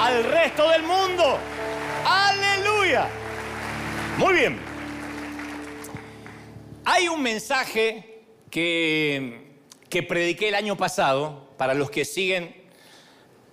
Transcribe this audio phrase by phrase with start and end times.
[0.00, 1.38] al resto del mundo.
[2.04, 3.08] Aleluya.
[4.18, 4.58] Muy bien.
[6.84, 12.52] Hay un mensaje que, que prediqué el año pasado para los que siguen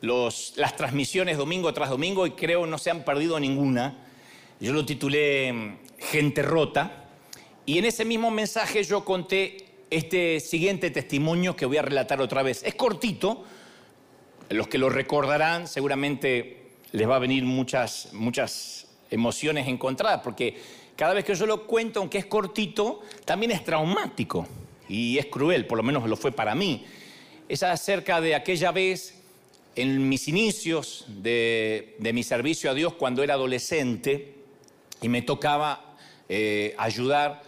[0.02, 4.08] los, las transmisiones domingo tras domingo y creo no se han perdido ninguna.
[4.59, 7.09] Yo lo titulé mm, Gente Rota
[7.64, 9.58] y en ese mismo mensaje yo conté
[9.92, 12.64] este siguiente testimonio que voy a relatar otra vez.
[12.64, 13.45] Es cortito,
[14.50, 16.58] los que lo recordarán seguramente
[16.92, 20.58] les va a venir muchas, muchas emociones encontradas, porque
[20.96, 24.48] cada vez que yo lo cuento, aunque es cortito, también es traumático
[24.90, 26.86] y es cruel, por lo menos lo fue para mí.
[27.48, 29.16] Es acerca de aquella vez
[29.76, 34.34] en mis inicios de, mi servicio a Dios cuando era adolescente
[35.02, 35.95] y me tocaba
[36.30, 37.44] eh, ayudar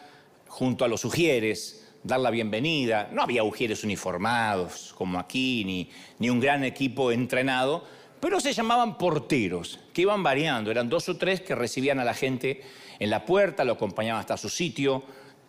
[0.48, 1.79] junto a los ujieres,
[2.10, 3.10] dar la bienvenida.
[3.14, 7.86] No había ujieres uniformados como aquí, ni, ni un gran equipo entrenado,
[8.20, 10.72] pero se llamaban porteros, que iban variando.
[10.72, 12.62] Eran dos o tres que recibían a la gente
[13.00, 15.04] en la puerta, lo acompañaban hasta su sitio,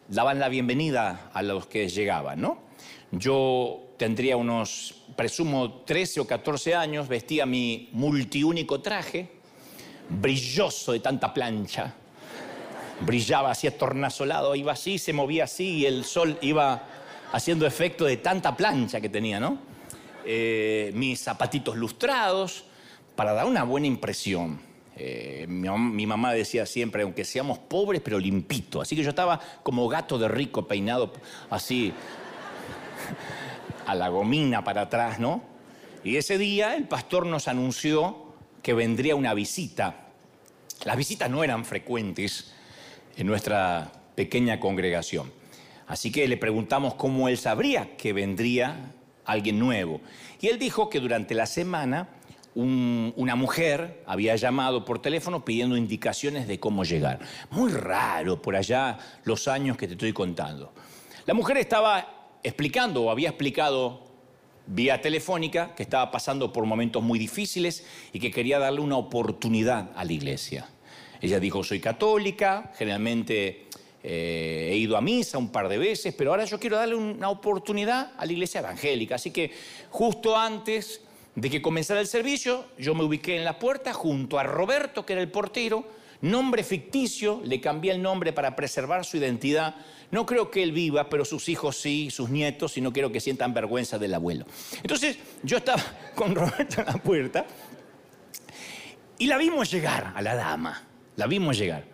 [0.07, 2.59] daban la bienvenida a los que llegaban, ¿no?
[3.11, 9.29] Yo tendría unos, presumo, 13 o 14 años, vestía mi multiúnico traje,
[10.09, 11.95] brilloso de tanta plancha,
[13.01, 16.83] brillaba así tornasolado, iba así, se movía así y el sol iba
[17.33, 19.59] haciendo efecto de tanta plancha que tenía, ¿no?
[20.25, 22.65] Eh, mis zapatitos lustrados,
[23.17, 24.61] para dar una buena impresión.
[24.97, 28.81] Eh, mi, mamá decía siempre, aunque seamos pobres, pero limpito.
[28.81, 31.13] Así que yo estaba como gato de rico peinado
[31.49, 31.93] así
[33.87, 35.43] a la gomina para atrás, ¿no?
[36.05, 40.09] Y ese día el pastor nos anunció que vendría una visita.
[40.85, 42.55] Las visitas no eran frecuentes
[43.21, 45.33] en nuestra pequeña congregación.
[45.87, 48.93] Así que le preguntamos cómo él sabría que vendría
[49.25, 50.01] alguien nuevo.
[50.41, 52.09] Y él dijo que durante la semana
[52.55, 57.21] una mujer había llamado por teléfono pidiendo indicaciones de cómo llegar.
[57.51, 60.73] Muy raro por allá los años que te estoy contando.
[61.27, 64.05] La mujer estaba explicando o había explicado
[64.67, 69.91] vía telefónica que estaba pasando por momentos muy difíciles y que quería darle una oportunidad
[69.95, 70.69] a la iglesia.
[71.21, 73.67] Ella dijo, soy católica, generalmente
[74.03, 77.29] eh, he ido a misa un par de veces, pero ahora yo quiero darle una
[77.29, 79.17] oportunidad a la iglesia evangélica.
[79.17, 79.53] Así que
[79.91, 81.03] justo antes
[81.35, 85.13] de que comenzara el servicio, yo me ubiqué en la puerta junto a Roberto, que
[85.13, 85.85] era el portero,
[86.23, 89.75] nombre ficticio, le cambié el nombre para preservar su identidad.
[90.11, 93.21] No creo que él viva, pero sus hijos sí, sus nietos, y no quiero que
[93.21, 94.45] sientan vergüenza del abuelo.
[94.83, 95.83] Entonces yo estaba
[96.15, 97.47] con Roberto en la puerta
[99.19, 100.83] y la vimos llegar a la dama,
[101.17, 101.85] la vimos llegar.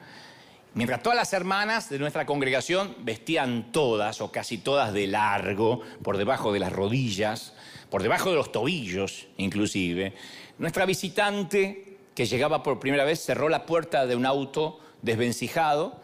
[0.75, 6.19] Mientras todas las hermanas de nuestra congregación vestían todas o casi todas de largo, por
[6.19, 7.55] debajo de las rodillas,
[7.89, 10.13] por debajo de los tobillos inclusive,
[10.59, 16.01] nuestra visitante que llegaba por primera vez cerró la puerta de un auto desvencijado,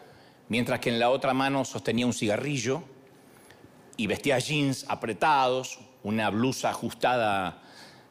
[0.49, 2.83] mientras que en la otra mano sostenía un cigarrillo
[3.97, 7.61] y vestía jeans apretados, una blusa ajustada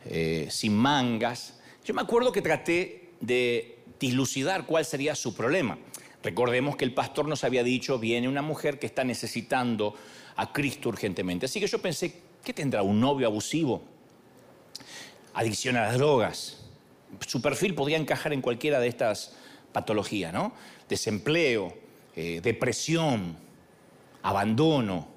[0.05, 1.61] eh, sin mangas.
[1.85, 3.72] Yo me acuerdo que traté de
[4.09, 5.79] dilucidar cuál sería su problema.
[6.23, 9.95] Recordemos que el pastor nos había dicho, viene una mujer que está necesitando
[10.37, 11.47] a Cristo urgentemente.
[11.47, 13.83] Así que yo pensé, ¿qué tendrá un novio abusivo?
[15.35, 16.59] Adicción a las drogas.
[17.27, 19.35] Su perfil podría encajar en cualquiera de estas
[19.73, 20.53] patologías, ¿no?
[20.89, 21.75] Desempleo,
[22.17, 23.37] eh, depresión,
[24.23, 25.09] abandono,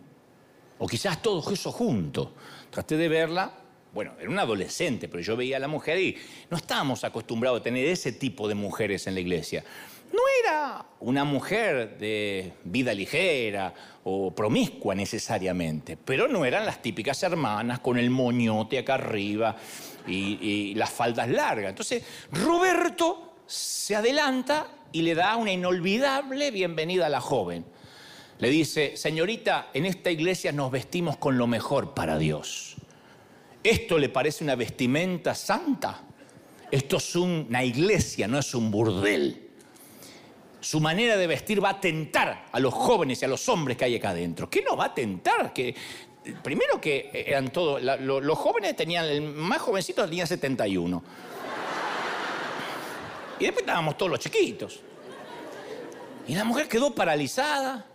[0.77, 2.33] o quizás todo eso junto.
[2.69, 3.51] Traté de verla,
[3.95, 6.15] bueno, era una adolescente, pero yo veía a la mujer y
[6.51, 9.63] no estábamos acostumbrados a tener ese tipo de mujeres en la iglesia
[10.15, 13.73] no era una mujer de vida ligera
[14.03, 19.55] o promiscua necesariamente, pero no eran las típicas hermanas con el moñote acá arriba
[20.07, 21.69] y, las faldas largas.
[21.69, 27.65] Entonces, Roberto se adelanta y le da una inolvidable bienvenida a la joven.
[28.37, 32.74] Le dice, señorita, en esta iglesia nos vestimos con lo mejor para Dios.
[33.65, 36.03] ¿Esto le parece una vestimenta santa?
[36.71, 39.45] Esto es una iglesia, no es un burdel
[40.65, 43.85] su manera de vestir va a tentar a los jóvenes y a los hombres que
[43.85, 44.49] hay acá adentro.
[44.49, 45.53] ¿Qué nos va a tentar?
[45.53, 45.75] Que,
[46.41, 51.03] primero que eran todos, los jóvenes tenían, el más jovencito tenía 71.
[53.37, 54.79] Y después estábamos todos los chiquitos.
[56.27, 57.85] Y la mujer quedó paralizada,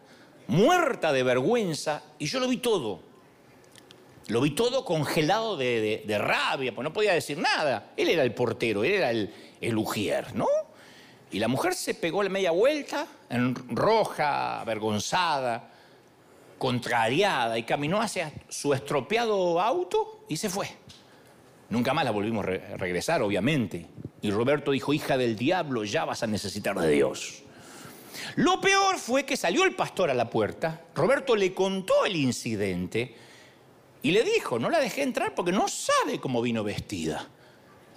[0.47, 3.03] muerta de vergüenza, y yo lo vi todo.
[4.31, 7.93] Lo vi todo congelado de, rabia, pues no podía decir nada.
[7.97, 10.47] Él era el portero, él era el, el ujier, ¿no?
[11.33, 15.71] Y la mujer se pegó la media vuelta, en roja, avergonzada,
[16.59, 20.69] contrariada y caminó hacia su estropeado auto y se fue.
[21.69, 23.87] Nunca más la volvimos a regresar, obviamente.
[24.23, 27.43] Y Roberto dijo, hija del diablo, ya vas a necesitar de Dios.
[28.37, 33.17] Lo peor fue que salió el pastor a la puerta, Roberto le contó el incidente
[34.03, 37.27] y le dijo, no la dejé entrar porque no sabe cómo vino vestida.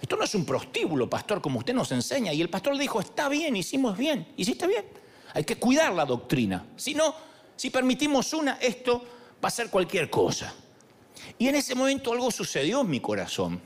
[0.00, 2.32] Esto no es un prostíbulo, pastor, como usted nos enseña.
[2.32, 4.84] Y el pastor le dijo, está bien, hicimos bien, hiciste bien.
[5.32, 6.66] Hay que cuidar la doctrina.
[6.76, 7.14] Si no,
[7.56, 9.02] si permitimos una, esto
[9.42, 10.54] va a ser cualquier cosa.
[11.38, 13.62] Y en ese momento algo sucedió en mi corazón,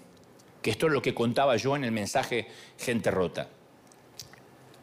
[0.62, 2.46] que esto es lo que contaba yo en el mensaje
[2.79, 3.49] Gente Rota.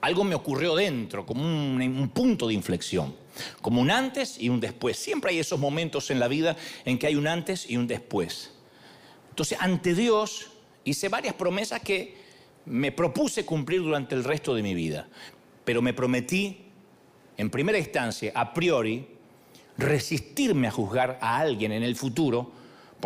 [0.06, 3.16] Algo me ocurrió dentro, como un, un punto de inflexión,
[3.60, 4.98] como un antes y un después.
[4.98, 6.56] Siempre hay esos momentos en la vida
[6.86, 8.54] en que hay un antes y un después.
[9.32, 10.52] Entonces, ante Dios
[10.84, 12.18] hice varias promesas que
[12.66, 15.08] me propuse cumplir durante el resto de mi vida,
[15.64, 16.66] pero me prometí,
[17.36, 19.08] en primera instancia, a priori,
[19.76, 22.52] resistirme a juzgar a alguien en el futuro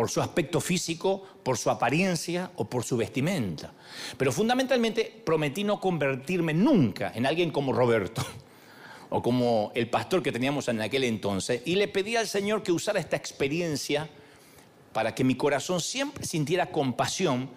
[0.00, 3.70] por su aspecto físico, por su apariencia o por su vestimenta.
[4.16, 8.24] Pero fundamentalmente prometí no convertirme nunca en alguien como Roberto
[9.10, 12.72] o como el pastor que teníamos en aquel entonces y le pedí al Señor que
[12.72, 14.08] usara esta experiencia
[14.94, 17.50] para que mi corazón siempre sintiera compasión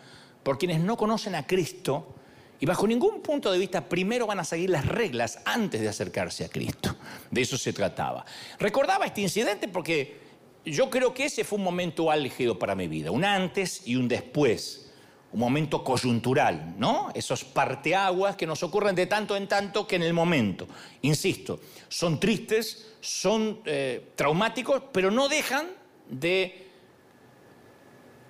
[0.43, 2.13] por quienes no conocen a Cristo
[2.59, 6.43] y bajo ningún punto de vista primero van a seguir las reglas antes de acercarse
[6.43, 6.93] a Cristo.
[7.31, 8.25] De eso se trataba.
[8.59, 10.22] Recordaba este incidente porque
[10.65, 14.07] yo creo que ese fue un momento álgido para mi vida, un antes y un
[14.07, 14.91] después,
[15.31, 17.09] un momento coyuntural, ¿no?
[17.13, 20.67] Esos parteaguas que nos ocurren de tanto en tanto que en el momento,
[21.01, 25.67] insisto, son tristes, son eh, traumáticos, pero no dejan
[26.09, 26.67] de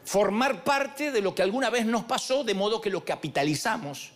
[0.06, 4.13] formar parte de lo que alguna vez nos pasó, de modo que lo capitalizamos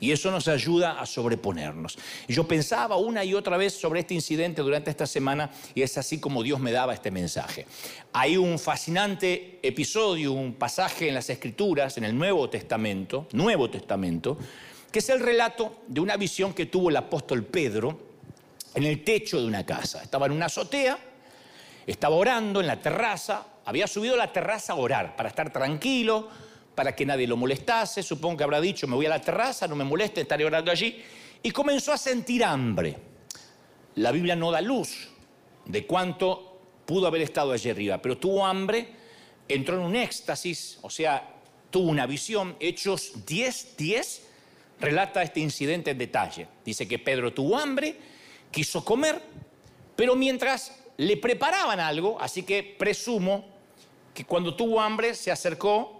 [0.00, 1.98] y eso nos ayuda a sobreponernos.
[2.28, 6.18] Yo pensaba una y otra vez sobre este incidente durante esta semana y es así
[6.20, 7.66] como Dios me daba este mensaje.
[8.12, 14.38] Hay un fascinante episodio, un pasaje en las Escrituras, en el Nuevo Testamento, Nuevo Testamento,
[14.92, 17.98] que es el relato de una visión que tuvo el apóstol Pedro
[18.74, 20.02] en el techo de una casa.
[20.02, 20.98] Estaba en una azotea,
[21.86, 26.28] estaba orando en la terraza, había subido a la terraza a orar para estar tranquilo,
[26.78, 28.04] para que nadie lo molestase.
[28.04, 31.02] Supongo que habrá dicho, me voy a la terraza, no me moleste, estaré orando allí.
[31.42, 32.96] Y comenzó a sentir hambre.
[33.96, 35.08] La Biblia no da luz
[35.64, 38.86] de cuánto pudo haber estado allí arriba, pero tuvo hambre,
[39.48, 41.28] entró en un éxtasis, o sea,
[41.68, 42.54] tuvo una visión.
[42.60, 44.22] Hechos 10, 10
[44.78, 46.46] relata este incidente en detalle.
[46.64, 47.96] Dice que Pedro tuvo hambre,
[48.52, 49.20] quiso comer,
[49.96, 53.46] pero mientras le preparaban algo, así que presumo
[54.14, 55.97] que cuando tuvo hambre se acercó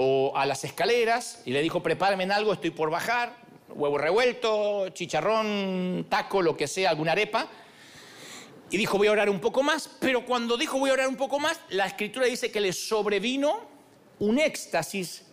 [0.00, 3.36] o a las escaleras y le dijo, prepárame en algo, estoy por bajar,
[3.68, 7.48] huevo revuelto, chicharrón, taco, lo que sea, alguna arepa.
[8.70, 11.16] Y dijo, voy a orar un poco más, pero cuando dijo voy a orar un
[11.16, 13.58] poco más, la escritura dice que le sobrevino
[14.20, 15.24] un éxtasis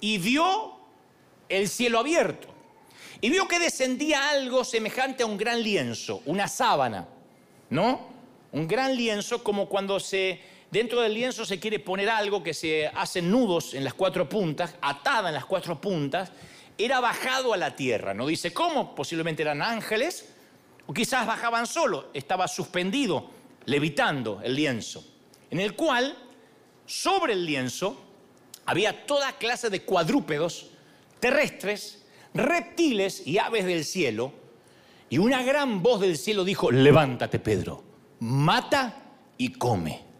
[0.00, 0.76] y vio
[1.48, 2.46] el cielo abierto.
[3.20, 7.08] Y vio que descendía algo semejante a un gran lienzo, una sábana,
[7.68, 8.06] ¿no?
[8.52, 10.40] Un gran lienzo como cuando se
[10.74, 14.74] Dentro del lienzo se quiere poner algo que se hacen nudos en las cuatro puntas,
[14.80, 16.32] atada en las cuatro puntas,
[16.76, 18.12] era bajado a la tierra.
[18.12, 20.34] No dice cómo, posiblemente eran ángeles,
[20.84, 23.30] o quizás bajaban solo, estaba suspendido,
[23.66, 25.04] levitando el lienzo,
[25.48, 26.18] en el cual,
[26.86, 27.96] sobre el lienzo,
[28.66, 30.70] había toda clase de cuadrúpedos
[31.20, 32.04] terrestres,
[32.34, 34.32] reptiles y aves del cielo,
[35.08, 37.84] y una gran voz del cielo dijo, levántate Pedro,
[38.18, 39.04] mata
[39.38, 40.13] y come.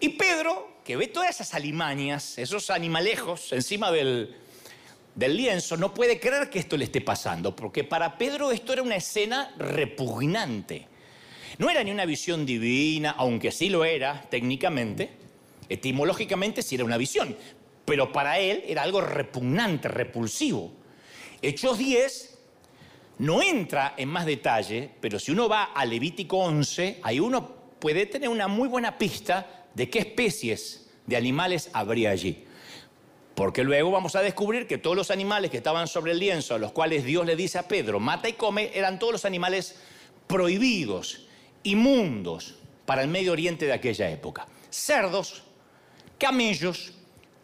[0.00, 4.36] Y Pedro, que ve todas esas alimañas, esos animalejos encima del,
[5.16, 8.94] lienzo, no puede creer que esto le esté pasando, porque para Pedro esto era una
[8.96, 10.86] escena repugnante.
[11.58, 15.10] No era ni una visión divina, aunque sí lo era técnicamente,
[15.68, 17.36] etimológicamente sí era una visión,
[17.84, 20.72] pero para él era algo repugnante, repulsivo.
[21.42, 22.38] Hechos 10
[23.18, 28.06] no entra en más detalle, pero si uno va a Levítico 11, ahí uno puede
[28.06, 32.44] tener una muy buena pista de qué especies de animales habría allí.
[33.36, 36.58] Porque luego vamos a descubrir que todos los animales que estaban sobre el lienzo, a
[36.58, 39.76] los cuales Dios le dice a Pedro, mata y come, eran todos los animales
[40.26, 41.28] prohibidos,
[41.62, 44.48] inmundos para el Medio Oriente de aquella época.
[44.68, 45.44] Cerdos,
[46.18, 46.92] camellos,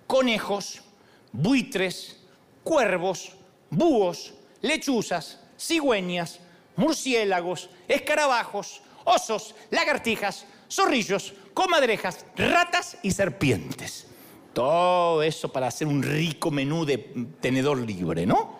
[0.08, 0.82] conejos,
[1.30, 2.20] buitres,
[2.64, 3.36] cuervos,
[3.70, 6.40] búhos, lechuzas, cigüeñas,
[6.74, 14.08] murciélagos, escarabajos, osos, lagartijas, zorrillos, comadrejas, ratas y serpientes.
[14.52, 16.98] Todo eso para hacer un rico menú de
[17.40, 18.58] tenedor libre, ¿no?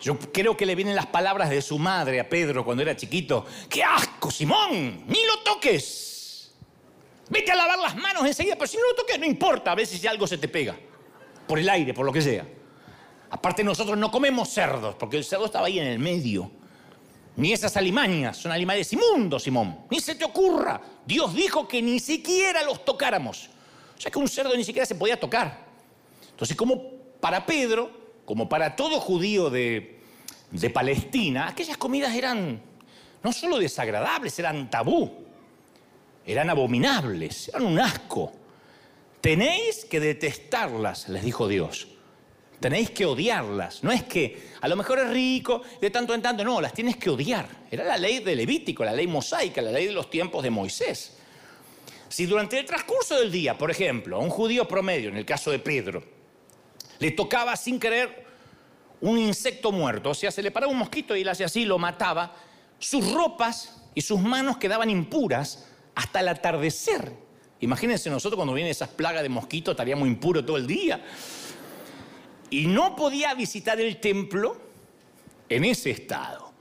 [0.00, 3.44] Yo creo que le vienen las palabras de su madre a Pedro cuando era chiquito.
[3.68, 5.04] ¡Qué asco, Simón!
[5.06, 6.52] ¡Ni lo toques!
[7.28, 10.00] Vete a lavar las manos enseguida, pero si no lo toques no importa, a veces
[10.00, 10.76] si algo se te pega.
[11.46, 12.46] Por el aire, por lo que sea.
[13.30, 16.50] Aparte nosotros no comemos cerdos, porque el cerdo estaba ahí en el medio.
[17.40, 19.86] Ni esas alimañas, son animales inmundos, Simón.
[19.90, 20.78] Ni se te ocurra.
[21.06, 23.48] Dios dijo que ni siquiera los tocáramos.
[23.96, 25.64] O sea que un cerdo ni siquiera se podía tocar.
[26.32, 26.82] Entonces, como
[27.18, 27.90] para Pedro,
[28.26, 30.02] como para todo judío de,
[30.74, 32.60] Palestina, aquellas comidas eran
[33.22, 35.10] no solo desagradables, eran tabú,
[36.26, 38.32] eran abominables, eran un asco.
[39.22, 41.88] Tenéis que detestarlas, les dijo Dios.
[42.60, 43.82] Tenéis que odiarlas.
[43.82, 46.96] No es que a lo mejor es rico, de tanto en tanto, no, las tienes
[46.96, 47.48] que odiar.
[47.70, 51.16] Era la ley de Levítico, la ley mosaica, la ley de los tiempos de Moisés.
[52.08, 55.50] Si durante el transcurso del día, por ejemplo, a un judío promedio, en el caso
[55.50, 56.02] de Pedro,
[56.98, 58.26] le tocaba sin querer
[59.00, 61.78] un insecto muerto, o sea, se le paraba un mosquito y él hacía así, lo
[61.78, 62.36] mataba,
[62.78, 67.10] sus ropas y sus manos quedaban impuras hasta el atardecer.
[67.60, 71.02] Imagínense nosotros cuando vienen esas plagas de mosquitos, estaríamos impuros todo el día.
[72.50, 74.56] Y no podía visitar el templo
[75.48, 76.52] en ese estado.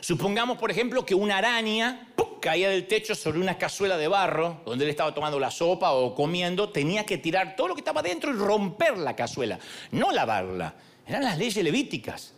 [0.00, 2.08] Supongamos, por ejemplo, que una araña
[2.44, 6.14] caía del techo sobre una cazuela de barro, donde él estaba tomando la sopa o
[6.14, 9.58] comiendo, tenía que tirar todo lo que estaba dentro y romper la cazuela,
[9.92, 10.74] no lavarla.
[11.06, 12.34] Eran las leyes levíticas.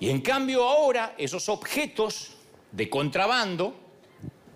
[0.00, 2.30] Y en cambio ahora esos objetos
[2.70, 3.76] de contrabando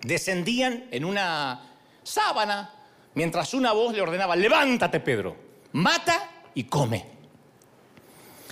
[0.01, 2.73] descendían en una sábana
[3.13, 5.37] mientras una voz le ordenaba, levántate Pedro,
[5.73, 7.16] mata y come.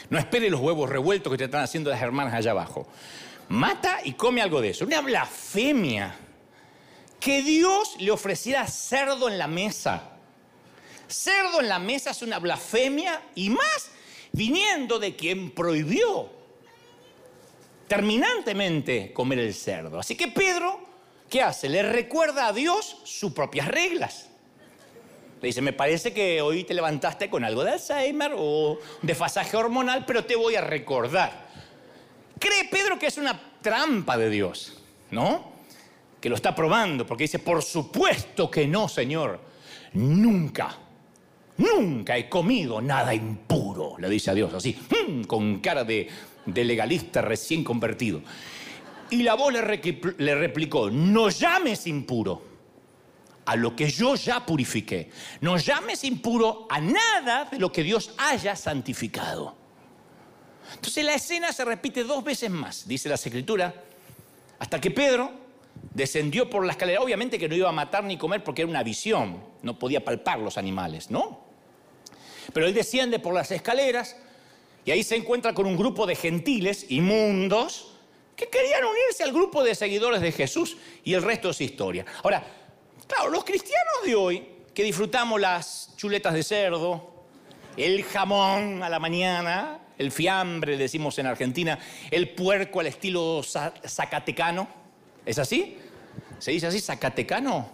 [0.10, 2.88] No espere los huevos revueltos que te están haciendo las hermanas allá abajo
[3.50, 4.86] mata y come algo de eso.
[4.86, 6.16] Una blasfemia.
[7.20, 10.12] Que Dios le ofreciera cerdo en la mesa.
[11.08, 13.90] Cerdo en la mesa es una blasfemia y más
[14.32, 16.30] viniendo de quien prohibió
[17.88, 20.00] terminantemente comer el cerdo.
[20.00, 20.80] Así que Pedro,
[21.30, 21.70] ¿qué hace?
[21.70, 24.30] Le recuerda a Dios sus propias reglas.
[25.42, 30.06] Le dice, me parece que hoy te levantaste con algo de Alzheimer o desfasaje hormonal,
[30.06, 31.50] pero te voy a recordar.
[32.40, 35.54] Cree Pedro que es una trampa de Dios, ¿no?
[36.22, 39.40] Que lo está probando, porque dice, por supuesto que no, Señor.
[39.94, 40.76] Nunca,
[41.58, 46.10] nunca he comido nada impuro, le dice a Dios, así, mm, con cara de,
[46.46, 48.22] legalista recién convertido.
[49.10, 52.55] Y la voz le replicó, no llames impuro
[53.46, 55.10] a lo que yo ya purifiqué.
[55.42, 59.56] No llames impuro a nada de lo que Dios haya santificado.
[60.74, 63.74] Entonces la escena se repite dos veces más, dice la escritura,
[64.58, 65.32] hasta que Pedro
[65.94, 67.02] descendió por la escalera.
[67.02, 70.40] Obviamente que no iba a matar ni comer porque era una visión, no podía palpar
[70.40, 71.46] los animales, ¿no?
[72.54, 74.16] Pero él desciende por las escaleras
[74.86, 77.92] y ahí se encuentra con un grupo de gentiles inmundos
[78.36, 82.06] que querían unirse al grupo de seguidores de Jesús y el resto es historia.
[82.24, 82.46] Ahora,
[83.08, 87.10] claro, los cristianos de hoy que disfrutamos las chuletas de cerdo,
[87.78, 91.80] el jamón a la mañana, el fiambre, decimos en Argentina,
[92.12, 94.68] el puerco al estilo zacatecano.
[95.26, 95.78] ¿Es así?
[96.40, 97.70] ¿Se dice así, zacatecano?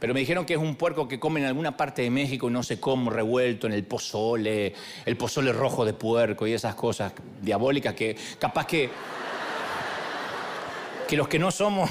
[0.00, 2.52] Pero me dijeron que es un puerco que come en alguna parte de México y
[2.52, 4.74] no sé cómo, revuelto en el pozole,
[5.06, 8.90] el pozole rojo de puerco y esas cosas diabólicas que capaz que,
[11.08, 11.88] que los que no somos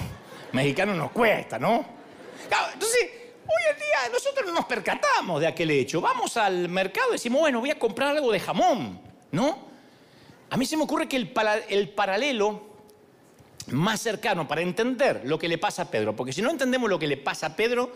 [0.52, 2.03] mexicanos nos cuesta, ¿no?
[2.44, 3.10] Entonces,
[3.44, 6.02] hoy en día nosotros no nos percatamos de aquel hecho.
[6.02, 9.00] Vamos al mercado y decimos, bueno, voy a comprar algo de jamón.
[9.34, 9.58] ¿no?
[10.50, 11.34] A mí se me ocurre que el,
[11.70, 12.62] el paralelo
[13.72, 17.00] más cercano para entender lo que le pasa a Pedro, porque si no entendemos lo
[17.00, 17.92] que le pasa a Pedro,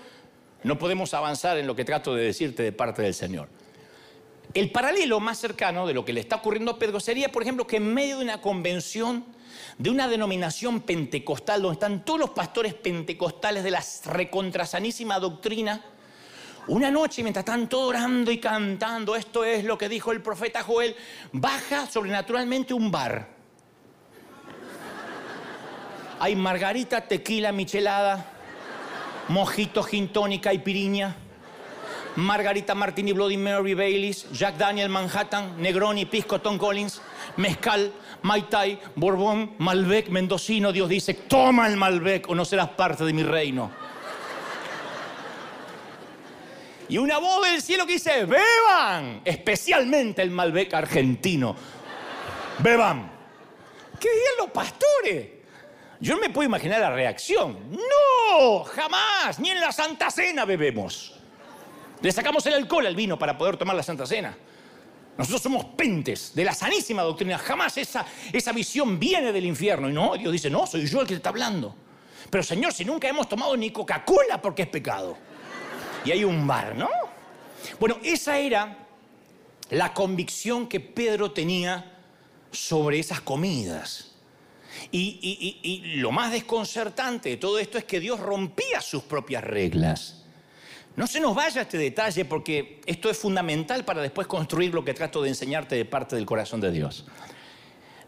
[0.63, 3.49] no podemos avanzar en lo que trato de decirte de parte del Señor.
[4.53, 7.67] El paralelo más cercano de lo que le está ocurriendo a Pedro sería, por ejemplo,
[7.67, 9.25] que en medio de una convención,
[9.77, 15.83] de una denominación pentecostal, donde están todos los pastores pentecostales de la recontrasanísima doctrina,
[16.67, 20.63] una noche, mientras están todos orando y cantando, esto es lo que dijo el profeta
[20.63, 20.97] Joel,
[21.31, 23.29] baja sobrenaturalmente un bar.
[26.19, 28.33] Hay margarita, tequila, michelada,
[29.29, 31.15] mojito, gin tónica y piriña,
[32.17, 37.01] margarita martini, Bloody Mary, Baileys, Jack Daniel, Manhattan, Negroni, Pisco, Tom Collins,
[37.37, 37.91] mezcal,
[38.21, 40.71] Mai Tai, Borbón, Malbec, mendocino.
[40.71, 43.71] Dios dice, toma el Malbec o no serás parte de mi reino.
[46.89, 51.55] Y una voz del cielo que dice, beban, especialmente el Malbec argentino.
[52.59, 53.11] Beban.
[53.99, 55.27] ¿Qué dirían los pastores?
[55.99, 57.57] Yo no me puedo imaginar la reacción.
[57.71, 61.13] No, jamás, ni en la Santa Cena bebemos.
[62.01, 64.37] Le sacamos el alcohol al vino para poder tomar la Santa Cena.
[65.17, 67.37] Nosotros somos pentes de la sanísima doctrina.
[67.37, 69.89] Jamás esa, esa visión viene del infierno.
[69.89, 71.75] Y no, Dios dice, no, soy yo el que te está hablando.
[72.29, 75.17] Pero Señor, si nunca hemos tomado ni Coca-Cola porque es pecado.
[76.05, 76.89] Y hay un bar, ¿no?
[77.79, 78.87] Bueno, esa era
[79.69, 81.97] la convicción que Pedro tenía
[82.51, 84.11] sobre esas comidas.
[84.91, 90.23] Y, y, lo más desconcertante de todo esto es que Dios rompía sus propias reglas.
[90.97, 94.95] No se nos vaya este detalle porque esto es fundamental para después construir lo que
[94.95, 97.05] trato de enseñarte de parte del corazón de Dios.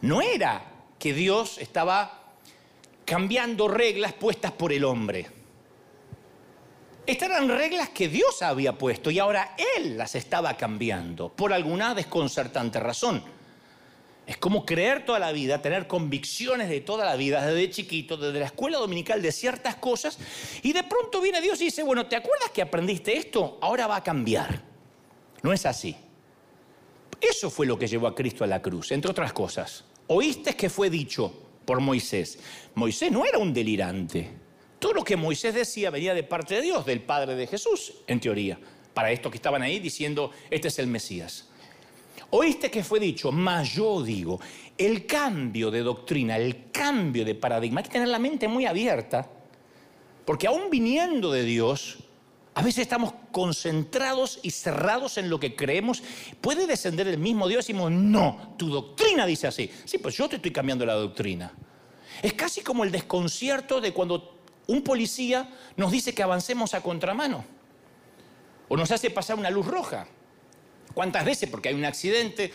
[0.02, 0.64] No era
[0.98, 2.34] que Dios estaba
[3.06, 5.28] cambiando reglas puestas por el hombre.
[7.06, 11.94] Estas eran reglas que Dios había puesto y ahora Él las estaba cambiando por alguna
[11.94, 13.24] desconcertante razón.
[14.30, 18.40] Es como creer toda la vida, tener convicciones de toda la vida, desde chiquito, desde
[18.40, 20.20] la escuela dominical, de ciertas cosas,
[20.62, 23.58] y de pronto viene Dios y dice, bueno, ¿te acuerdas que aprendiste esto?
[23.60, 24.62] Ahora va a cambiar.
[25.42, 25.96] No es así.
[27.20, 29.84] Eso fue lo que llevó a Cristo a la cruz, entre otras cosas.
[30.06, 31.34] Oíste que fue dicho
[31.66, 32.38] por Moisés.
[32.76, 34.30] Moisés no era un delirante.
[34.78, 38.20] Todo lo que Moisés decía venía de parte de Dios, del Padre de Jesús, en
[38.20, 38.60] teoría,
[38.94, 41.49] para estos que estaban ahí diciendo, este es el Mesías.
[42.32, 44.40] Oíste que fue dicho, mas yo digo,
[44.78, 49.28] el cambio de doctrina, el cambio de paradigma, hay que tener la mente muy abierta,
[50.26, 51.98] porque aún viniendo de Dios,
[52.54, 56.04] a veces estamos concentrados y cerrados en lo que creemos.
[56.42, 59.72] Puede descender el mismo Dios y decimos, no, tu doctrina dice así.
[59.86, 61.54] Sí, pues yo te estoy cambiando la doctrina.
[62.22, 67.46] Es casi como el desconcierto de cuando un policía nos dice que avancemos a contramano
[68.68, 70.08] o nos hace pasar una luz roja.
[70.94, 71.50] ¿Cuántas veces?
[71.50, 72.52] Porque hay un accidente,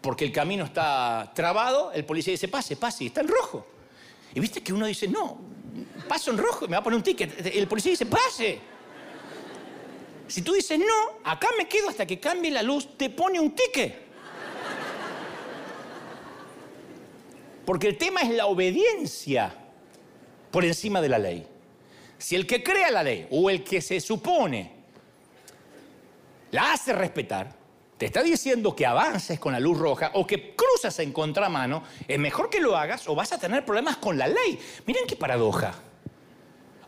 [0.00, 3.66] porque el camino está trabado, el policía dice, pase, pase, está en rojo.
[4.34, 5.40] Y viste que uno dice, no,
[6.08, 7.46] paso en rojo, me va a poner un ticket.
[7.46, 8.58] El policía dice, pase.
[10.26, 13.54] Si tú dices, no, acá me quedo hasta que cambie la luz, te pone un
[13.54, 14.04] ticket.
[17.64, 19.54] Porque el tema es la obediencia
[20.50, 21.46] por encima de la ley.
[22.18, 24.72] Si el que crea la ley o el que se supone
[26.50, 27.63] la hace respetar,
[28.04, 32.50] está diciendo que avances con la luz roja o que cruzas en contramano, es mejor
[32.50, 34.58] que lo hagas o vas a tener problemas con la ley.
[34.86, 35.74] Miren qué paradoja.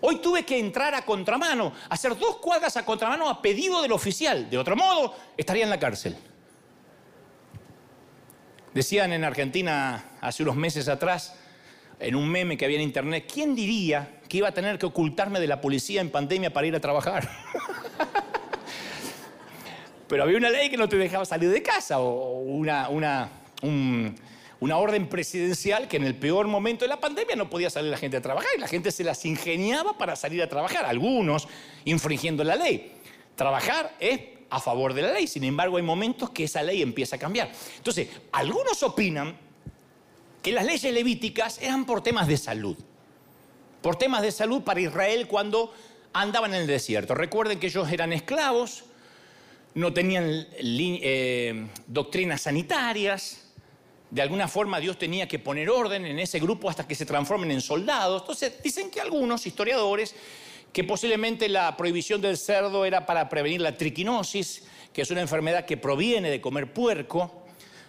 [0.01, 4.51] Hoy tuve que entrar a contramano, hacer dos cuadras a contramano a pedido del oficial.
[4.51, 6.17] De otro modo, estaría en la cárcel.
[8.75, 11.35] Decían en Argentina hace unos meses atrás,
[11.99, 15.41] en un meme que había en internet, ¿quién diría que iba a tener que ocultarme
[15.41, 17.27] de la policía en pandemia para ir a trabajar?
[20.09, 23.31] Pero había una ley que no te dejaba salir de casa o una, una,
[24.61, 27.99] una orden presidencial que en el peor momento de la pandemia no podía salir la
[27.99, 31.49] gente a trabajar y la gente se las ingeniaba para salir a trabajar, algunos
[31.85, 32.93] infringiendo la ley.
[33.35, 37.17] Trabajar es a favor de la ley, sin embargo hay momentos que esa ley empieza
[37.17, 37.51] a cambiar.
[37.77, 39.37] Entonces, algunos opinan
[40.43, 42.77] que las leyes levíticas eran por temas de salud.
[43.83, 45.75] Por temas de salud para Israel cuando
[46.13, 47.15] andaban en el desierto.
[47.15, 48.85] Recuerden que ellos eran esclavos,
[49.77, 53.43] no tenían eh, doctrinas sanitarias.
[54.11, 57.51] De alguna forma Dios tenía que poner orden en ese grupo hasta que se transformen
[57.51, 58.23] en soldados.
[58.23, 60.15] Entonces dicen que algunos historiadores
[60.73, 65.67] que posiblemente la prohibición del cerdo era para prevenir la triquinosis, que es una enfermedad
[65.67, 67.45] que proviene de comer puerco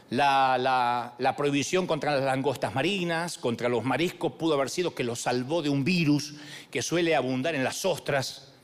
[0.10, 5.62] la, prohibición contra las langostas marinas, contra los mariscos, pudo haber sido que los salvó
[5.62, 6.34] de un virus
[6.70, 8.57] que suele abundar en las ostras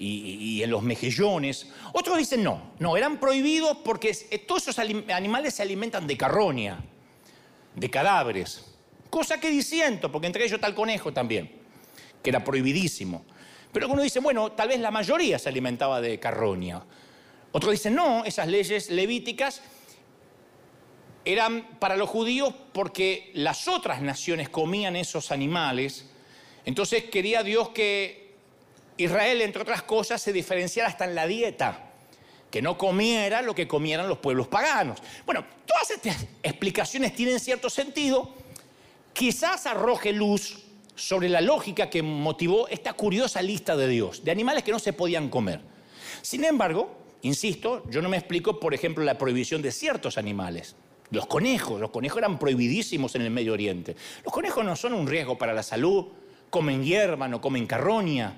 [0.00, 1.68] y, en los mejillones.
[1.92, 4.14] Otros dicen no, no, eran prohibidos porque
[4.46, 6.80] todos esos animales se alimentan de carroña,
[7.74, 8.64] de cadáveres.
[9.10, 11.50] Cosa que disiento, porque entre ellos está el conejo también,
[12.22, 13.24] que era prohibidísimo.
[13.72, 16.82] Pero algunos dicen, bueno, tal vez la mayoría se alimentaba de carroña.
[17.52, 19.60] Otros dicen, no, esas leyes levíticas
[21.24, 26.08] eran para los judíos porque las otras naciones comían esos animales.
[26.64, 28.19] Entonces quería Dios que
[29.04, 31.90] Israel, entre otras cosas, se diferenciara hasta en la dieta,
[32.50, 34.98] que no comiera lo que comieran los pueblos paganos.
[35.24, 38.34] Bueno, todas estas explicaciones tienen cierto sentido.
[39.12, 40.58] Quizás arroje luz
[40.94, 44.92] sobre la lógica que motivó esta curiosa lista de Dios, de animales que no se
[44.92, 45.60] podían comer.
[46.22, 50.76] Sin embargo, insisto, yo no me explico, por ejemplo, la prohibición de ciertos animales.
[51.10, 53.96] Los conejos, los conejos eran prohibidísimos en el Medio Oriente.
[54.24, 56.06] Los conejos no son un riesgo para la salud,
[56.50, 58.34] comen hierba, no comen carroña.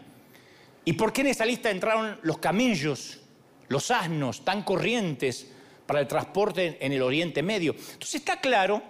[0.84, 3.20] ¿Y por qué en esa lista entraron los camellos,
[3.68, 5.46] los asnos, tan corrientes
[5.86, 7.72] para el transporte en el Oriente Medio?
[7.72, 8.82] Entonces está claro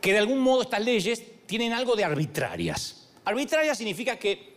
[0.00, 3.08] que de algún modo estas leyes tienen algo de arbitrarias.
[3.24, 4.54] Arbitraria significa que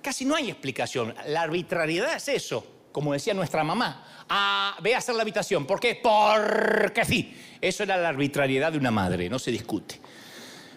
[0.00, 1.14] casi no hay explicación.
[1.26, 5.66] La arbitrariedad es eso, como decía nuestra mamá, a, ve a hacer la habitación.
[5.66, 6.00] ¿Por qué?
[6.00, 7.36] Porque sí.
[7.60, 10.00] Eso era la arbitrariedad de una madre, no se discute.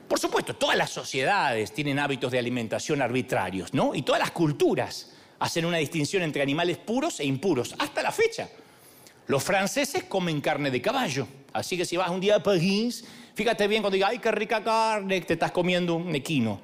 [0.08, 3.94] Por supuesto, todas las sociedades tienen hábitos de alimentación arbitrarios, ¿no?
[3.94, 8.50] Y todas las culturas hacen una distinción entre animales puros e impuros, hasta la fecha.
[9.28, 13.04] Los franceses comen carne de caballo, así que si vas un día a París,
[13.36, 16.62] fíjate bien cuando diga, ay, qué rica carne, te estás comiendo un equino.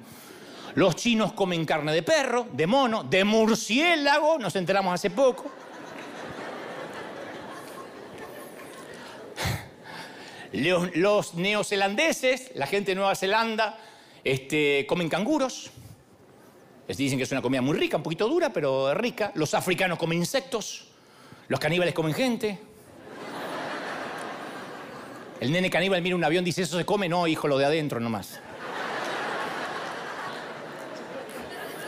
[0.74, 5.50] Los chinos comen carne de perro, de mono, de murciélago, nos enteramos hace poco.
[10.54, 13.76] Los, neozelandeses, la gente de Nueva Zelanda,
[14.22, 15.72] este, comen canguros.
[16.86, 19.32] Les dicen que es una comida muy rica, un poquito dura, pero rica.
[19.34, 20.86] Los africanos comen insectos.
[21.48, 22.60] Los caníbales comen gente.
[25.40, 27.08] El nene caníbal mira un avión y dice, ¿eso se come?
[27.08, 28.38] No, hijo, lo de adentro nomás.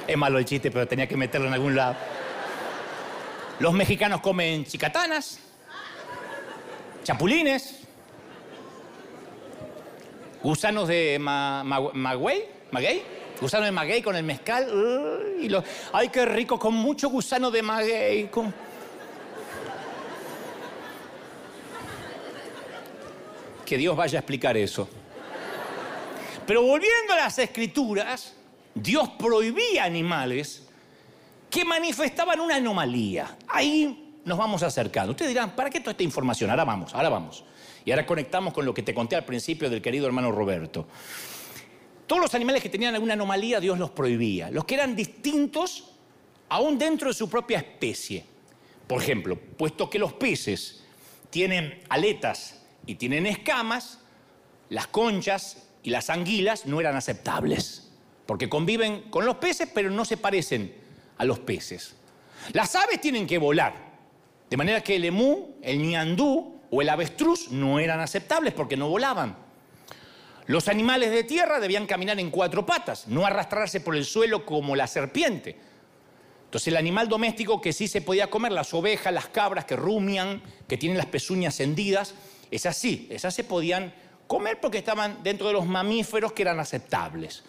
[0.09, 1.95] Es malo el chiste, pero tenía que meterlo en algún lado.
[3.61, 5.39] Los mexicanos comen chicatanas,
[7.05, 7.86] chapulines,
[10.47, 12.45] gusanos de ma, maguey,
[13.41, 14.69] gusano de maguey con el mezcal.
[15.41, 15.51] y
[15.93, 18.31] ay, qué rico, con mucho gusano de maguey.
[23.65, 24.89] Que Dios vaya a explicar eso.
[26.47, 28.37] Pero volviendo a las escrituras,
[28.73, 30.69] Dios prohibía animales
[31.51, 33.37] que manifestaban una anomalía.
[33.49, 35.11] Ahí nos vamos acercando.
[35.11, 36.51] Ustedes dirán, ¿para qué toda esta información?
[36.51, 37.43] Ahora vamos, ahora vamos.
[37.87, 40.89] Y ahora conectamos con lo que te conté al principio del querido hermano Roberto.
[42.09, 44.51] Todos los animales que tenían alguna anomalía, Dios los prohibía.
[44.51, 45.93] Los que eran distintos,
[46.49, 48.25] aún dentro de su propia especie.
[48.89, 50.83] Por ejemplo, puesto que los peces
[51.31, 54.01] tienen aletas y tienen escamas,
[54.69, 57.93] las conchas y las anguilas no eran aceptables.
[58.27, 60.75] Porque conviven con los peces, pero no se parecen
[61.19, 61.95] a los peces.
[62.53, 63.95] Las aves tienen que volar.
[64.51, 68.89] De manera que el emú, el ñandú o el avestruz no eran aceptables porque no
[68.89, 69.37] volaban.
[70.47, 74.77] Los animales de tierra debían caminar en cuatro patas, no arrastrarse por el suelo como
[74.77, 75.59] la serpiente.
[76.45, 80.41] Entonces el animal doméstico que sí se podía comer, las ovejas, las cabras que rumian,
[80.69, 82.15] que tienen las pezuñas hendidas,
[82.51, 83.93] esas sí, esas se podían
[84.29, 87.43] comer porque estaban dentro de los mamíferos que eran aceptables.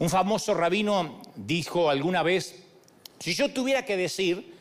[0.00, 2.64] Un famoso rabino dijo alguna vez,
[3.20, 4.54] si yo tuviera que decir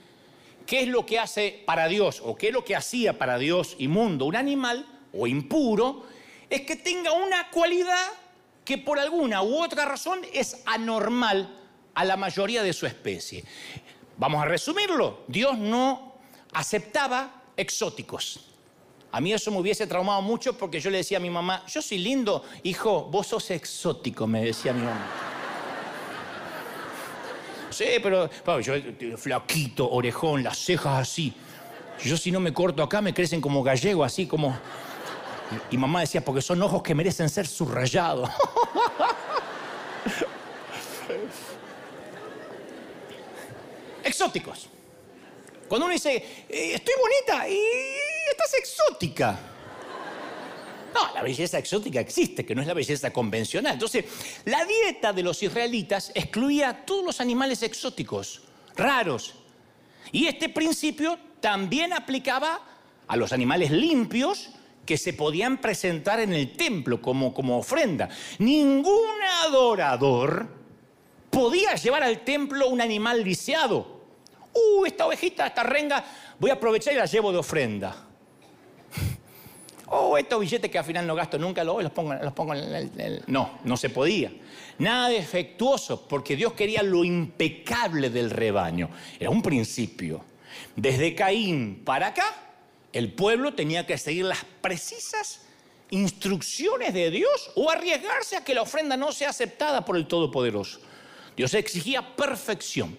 [0.70, 3.76] ¿Qué es lo que hace para Dios o qué es lo que hacía para Dios
[3.80, 6.04] inmundo un animal o impuro?
[6.48, 8.08] Es que tenga una cualidad
[8.64, 11.60] que por alguna u otra razón es anormal
[11.96, 13.44] a la mayoría de su especie.
[14.18, 15.24] Vamos a resumirlo.
[15.28, 16.14] Dios no
[16.54, 18.42] aceptaba exóticos.
[19.12, 21.82] A mí eso me hubiese traumado mucho porque yo le decía a mi mamá, yo
[21.82, 25.39] soy lindo, hijo, vos sos exótico, me decía mi mamá.
[27.70, 28.30] Sí, pero,
[28.62, 28.74] yo
[29.18, 31.34] flaquito, orejón, las cejas así.
[32.04, 34.58] Yo si no me corto acá me crecen como gallego, así como...
[35.72, 38.30] Y mamá decía, porque son ojos que merecen ser subrayados.
[44.04, 44.70] Exóticos.
[45.68, 46.16] Cuando uno dice,
[46.50, 47.60] eh, estoy bonita y
[48.32, 49.40] estás exótica.
[50.94, 53.74] No, la belleza exótica existe, que no es la belleza convencional.
[53.74, 54.06] Entonces,
[54.46, 58.42] la dieta de los israelitas excluía a todos los animales exóticos,
[58.76, 59.36] raros.
[60.12, 62.62] Y este principio también aplicaba
[63.08, 64.50] a los animales limpios
[64.86, 68.10] que se podían presentar en el templo como, como ofrenda.
[68.40, 70.48] Ningún adorador
[71.30, 74.00] podía llevar al templo un animal lisiado.
[74.52, 76.04] Uh, esta ovejita, esta renga,
[76.40, 78.09] voy a aprovechar y la llevo de ofrenda.
[79.92, 83.24] Oh, estos billetes que al final no gasto nunca, los pongo, los pongo en el,
[83.28, 84.32] No, no se podía.
[84.78, 88.90] Nada defectuoso, porque Dios quería lo impecable del rebaño.
[89.20, 90.24] Era un principio.
[90.76, 92.36] Desde Caín para acá,
[92.94, 95.46] el pueblo tenía que seguir las precisas
[95.90, 100.80] instrucciones de Dios o arriesgarse a que la ofrenda no sea aceptada por el Todopoderoso.
[101.36, 102.98] Dios exigía perfección.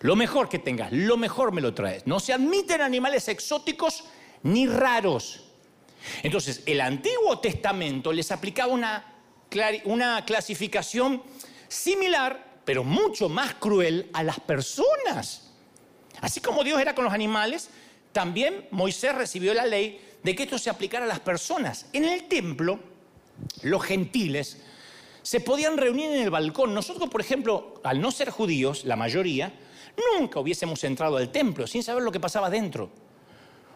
[0.00, 2.06] Lo mejor que tengas, lo mejor me lo traes.
[2.06, 4.04] No se admiten animales exóticos
[4.42, 5.49] ni raros.
[6.22, 9.04] Entonces, el Antiguo Testamento les aplicaba una,
[9.84, 11.22] una clasificación
[11.68, 15.50] similar, pero mucho más cruel a las personas.
[16.20, 17.70] Así como Dios era con los animales,
[18.12, 21.86] también Moisés recibió la ley de que esto se aplicara a las personas.
[21.92, 22.78] En el templo,
[23.62, 24.58] los gentiles
[25.22, 26.74] se podían reunir en el balcón.
[26.74, 29.52] Nosotros, por ejemplo, al no ser judíos, la mayoría,
[30.18, 32.90] nunca hubiésemos entrado al templo sin saber lo que pasaba dentro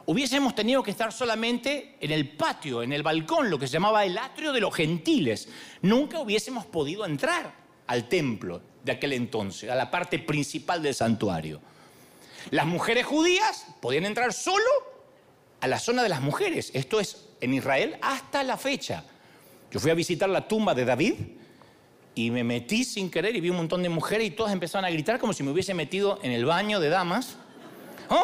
[0.06, 4.04] hubiésemos tenido que estar solamente en el patio, en el balcón, lo que se llamaba
[4.04, 5.48] el atrio de los gentiles.
[5.82, 7.54] Nunca hubiésemos podido entrar
[7.86, 11.60] al templo de aquel entonces, a la parte principal del santuario.
[12.50, 14.64] Las mujeres judías podían entrar solo
[15.60, 16.70] a la zona de las mujeres.
[16.74, 19.04] Esto es en Israel hasta la fecha.
[19.70, 21.14] Yo fui a visitar la tumba de David
[22.14, 24.90] y me metí sin querer y vi un montón de mujeres y todas empezaron a
[24.90, 27.36] gritar como si me hubiese metido en el baño de damas.
[28.10, 28.22] ¡Oh,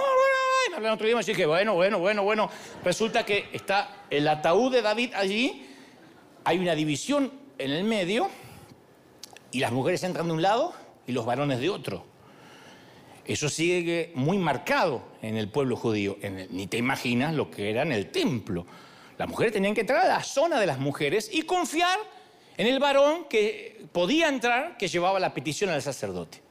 [0.75, 2.51] hablaron otro idioma y dije, bueno, bueno, bueno, bueno.
[2.85, 5.67] Resulta que está el ataúd de David allí,
[6.45, 8.29] hay una división en el medio
[9.53, 10.73] y las mujeres entran de un lado
[11.07, 12.05] y los varones de otro.
[13.25, 16.17] Eso sigue muy marcado en el pueblo judío.
[16.51, 18.67] ni te imaginas lo que era en el templo.
[19.19, 21.99] Las mujeres tenían que entrar a la zona de las mujeres y confiar
[22.57, 26.43] en el varón que podía entrar, que llevaba la petición al sacerdote.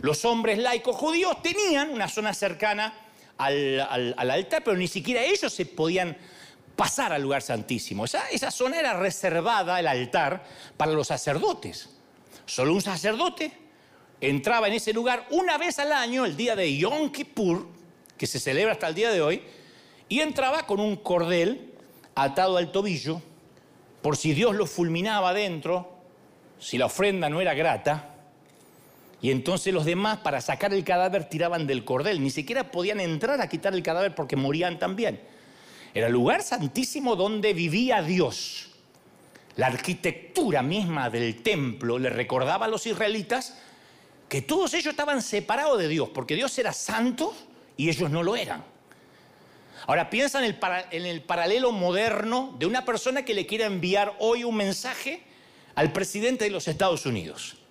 [0.00, 2.94] Los hombres laicos judíos tenían una zona cercana
[3.38, 6.16] al, altar, pero ni siquiera ellos se podían
[6.76, 8.04] pasar al lugar santísimo.
[8.04, 10.44] Esa, esa zona era reservada, el altar,
[10.76, 11.90] para los sacerdotes.
[12.46, 13.52] Solo un sacerdote
[14.20, 17.66] entraba en ese lugar una vez al año, el día de Yom Kippur,
[18.16, 19.42] que se celebra hasta el día de hoy,
[20.08, 21.72] y entraba con un cordel
[22.14, 23.20] atado al tobillo,
[24.00, 25.98] por si Dios lo fulminaba dentro,
[26.58, 28.11] si la ofrenda no era grata,
[29.22, 33.40] y entonces los demás para sacar el cadáver tiraban del cordel, ni siquiera podían entrar
[33.40, 35.20] a quitar el cadáver porque morían también.
[35.94, 38.70] Era el lugar santísimo donde vivía Dios.
[39.54, 43.58] La arquitectura misma del templo le recordaba a los israelitas
[44.28, 47.32] que todos ellos estaban separados de Dios, porque Dios era santo
[47.76, 48.64] y ellos no lo eran.
[49.86, 54.56] Ahora piensa en el, paralelo moderno de una persona que le quiere enviar hoy un
[54.56, 55.22] mensaje
[55.76, 57.61] al presidente de los Estados Unidos.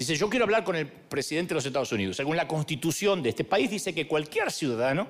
[0.00, 2.16] Dice, yo quiero hablar con el presidente de los Estados Unidos.
[2.16, 5.06] Según la constitución de este país, dice que cualquier ciudadano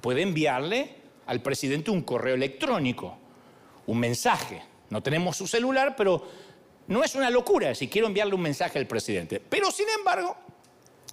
[0.00, 0.94] puede enviarle
[1.26, 3.18] al presidente un correo electrónico,
[3.88, 4.62] un mensaje.
[4.90, 6.28] No tenemos su celular, pero
[6.86, 9.40] no es una locura si quiero enviarle un mensaje al presidente.
[9.40, 10.36] Pero sin embargo,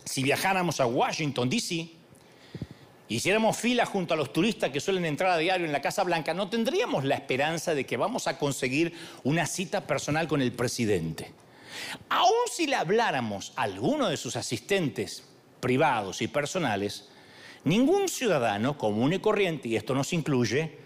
[0.05, 1.89] si viajáramos a Washington, D.C.,
[3.07, 6.35] hiciéramos fila junto a los turistas que suelen entrar a diario en la Casa Blanca,
[6.35, 11.33] no tendríamos la esperanza de que vamos a conseguir una cita personal con el presidente.
[12.09, 15.23] Aún si le habláramos a alguno de sus asistentes
[15.59, 17.09] privados y personales,
[17.63, 20.79] ningún ciudadano común y corriente, y esto nos incluye,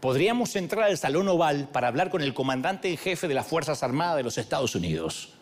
[0.00, 3.82] podríamos entrar al Salón Oval para hablar con el comandante en jefe de las Fuerzas
[3.82, 5.34] Armadas de los Estados Unidos.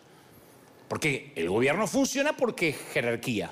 [0.87, 3.51] Porque el gobierno funciona porque jerarquía,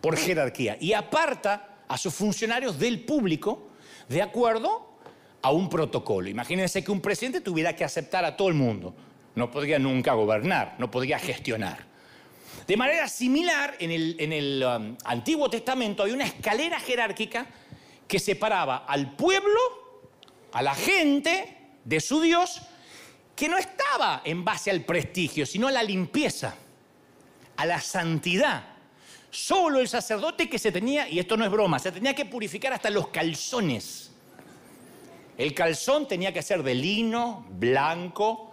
[0.00, 3.68] por jerarquía, y aparta a sus funcionarios del público
[4.08, 4.96] de acuerdo
[5.42, 6.28] a un protocolo.
[6.28, 8.94] Imagínense que un presidente tuviera que aceptar a todo el mundo.
[9.36, 11.84] No podría nunca gobernar, no podría gestionar.
[12.66, 13.92] De manera similar, en
[14.32, 17.46] el, um, Antiguo Testamento hay una escalera jerárquica
[18.08, 19.60] que separaba al pueblo,
[20.52, 22.62] a la gente de su Dios,
[23.36, 26.56] que no estaba en base al prestigio, sino a la limpieza,
[27.56, 28.64] a la santidad.
[29.30, 32.72] Solo el sacerdote que se tenía, y esto no es broma, se tenía que purificar
[32.72, 34.12] hasta los calzones.
[35.36, 38.45] El calzón tenía que ser de lino, blanco,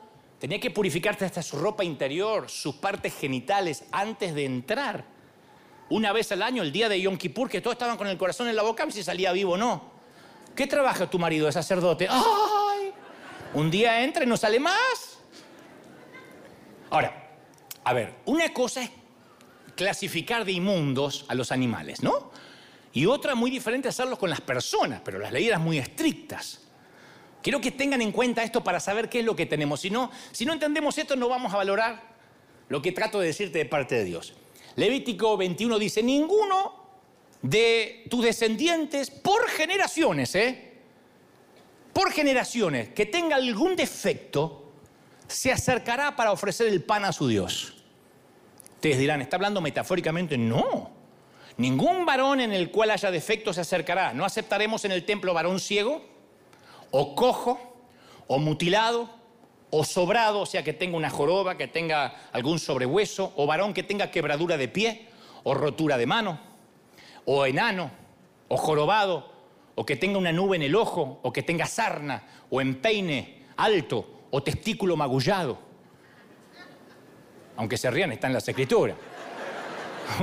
[0.43, 5.05] tenía que purificarse hasta su ropa interior, sus partes genitales, antes de entrar.
[5.89, 8.49] Una vez al año, el día de Yom Kippur, que todos estaban con el corazón
[8.49, 9.93] en la boca, si salía vivo o no.
[10.53, 12.09] ¿Qué trabaja tu marido de sacerdote?
[12.09, 12.91] ¡Ay!
[13.53, 15.19] Un día entra y no sale más.
[16.89, 17.37] Ahora,
[17.81, 18.91] a ver, una cosa es
[19.77, 22.33] clasificar de inmundos a los animales, ¿no?
[22.91, 26.62] Y otra muy diferente hacerlo con las personas, pero las leyes eran muy estrictas.
[27.43, 29.81] Quiero que tengan en cuenta esto para saber qué es lo que tenemos.
[29.81, 32.01] Si no, si no entendemos esto, no vamos a valorar
[32.69, 34.33] lo que trato de decirte de parte de Dios.
[34.77, 36.73] Levítico 21 dice, ninguno
[37.41, 40.71] de tus descendientes por generaciones, ¿eh?
[41.91, 44.71] Por generaciones, que tenga algún defecto,
[45.27, 47.83] se acercará para ofrecer el pan a su Dios.
[48.75, 50.37] Ustedes dirán, ¿está hablando metafóricamente?
[50.37, 50.91] No.
[51.57, 54.13] Ningún varón en el cual haya defecto se acercará.
[54.13, 56.12] No aceptaremos en el templo varón ciego,
[56.93, 57.57] o cojo,
[58.27, 59.09] o mutilado,
[59.71, 63.81] o sobrado, o sea, que tenga una joroba, que tenga algún sobrehueso, o varón que
[63.81, 65.09] tenga quebradura de pie,
[65.41, 66.39] o rotura de mano,
[67.25, 67.89] o enano,
[68.47, 69.33] o jorobado,
[69.73, 74.27] o que tenga una nube en el ojo, o que tenga sarna, o empeine alto,
[74.29, 75.73] o testículo magullado
[77.55, 78.97] aunque se rían, está en las escrituras.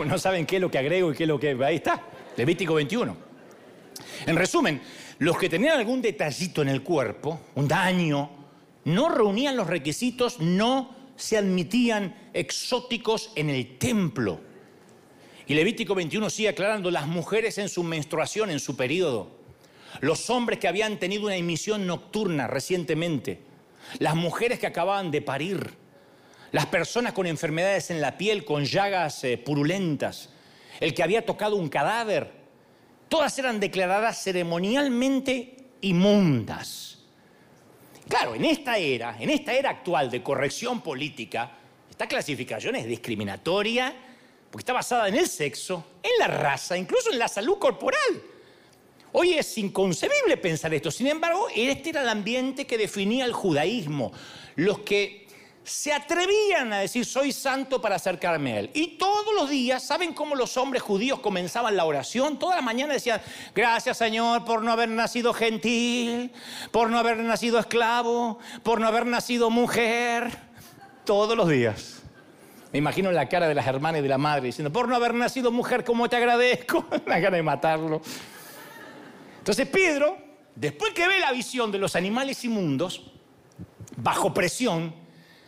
[0.05, 1.57] No saben qué es lo que agrego y qué es lo que...
[1.65, 2.03] Ahí está,
[2.37, 3.17] Levítico 21.
[4.27, 4.81] En resumen,
[5.21, 8.31] los que tenían algún detallito en el cuerpo, un daño,
[8.85, 14.41] no reunían los requisitos, no se admitían exóticos en el templo.
[15.47, 19.31] Y Levítico 21 sigue aclarando las mujeres en su menstruación, en su periodo,
[20.01, 23.43] los hombres que habían tenido una emisión nocturna recientemente,
[23.99, 25.75] las mujeres que acababan de parir,
[26.51, 30.31] las personas con enfermedades en la piel, con llagas eh, purulentas,
[30.81, 32.40] el que había tocado un cadáver.
[33.11, 37.01] Todas eran declaradas ceremonialmente inmundas.
[38.09, 41.51] Claro, en esta era, en esta era actual de corrección política,
[41.91, 43.93] esta clasificación es discriminatoria
[44.49, 48.23] porque está basada en el sexo, en la raza, incluso en la salud corporal.
[49.11, 50.93] Hoy es inconcebible pensar esto.
[50.93, 54.13] Sin embargo, este era el ambiente que definía el judaísmo.
[54.55, 55.27] Los que
[55.63, 58.71] se atrevían a decir soy santo para acercarme a él.
[58.75, 62.39] Y todos los días, ¿saben cómo los hombres judíos comenzaban la oración?
[62.39, 63.21] Toda la mañana decían,
[63.55, 66.33] gracias Señor por no haber nacido gentil,
[66.71, 70.31] por no haber nacido esclavo, por no haber nacido mujer.
[71.05, 72.03] Todos los días.
[72.73, 75.13] Me imagino la cara de las hermanas y de la madre diciendo, por no haber
[75.13, 76.87] nacido mujer, ¿cómo te agradezco?
[77.07, 78.01] la gana de matarlo.
[79.39, 80.17] Entonces Pedro,
[80.55, 83.11] después que ve la visión de los animales inmundos,
[83.97, 84.95] bajo presión,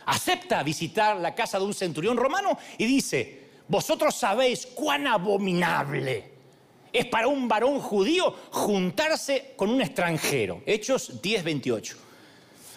[0.07, 6.33] acepta visitar la casa de un centurión romano y dice, vosotros sabéis cuán abominable
[6.93, 10.63] es para un varón judío juntarse con un extranjero.
[10.67, 11.97] Hechos 10:28.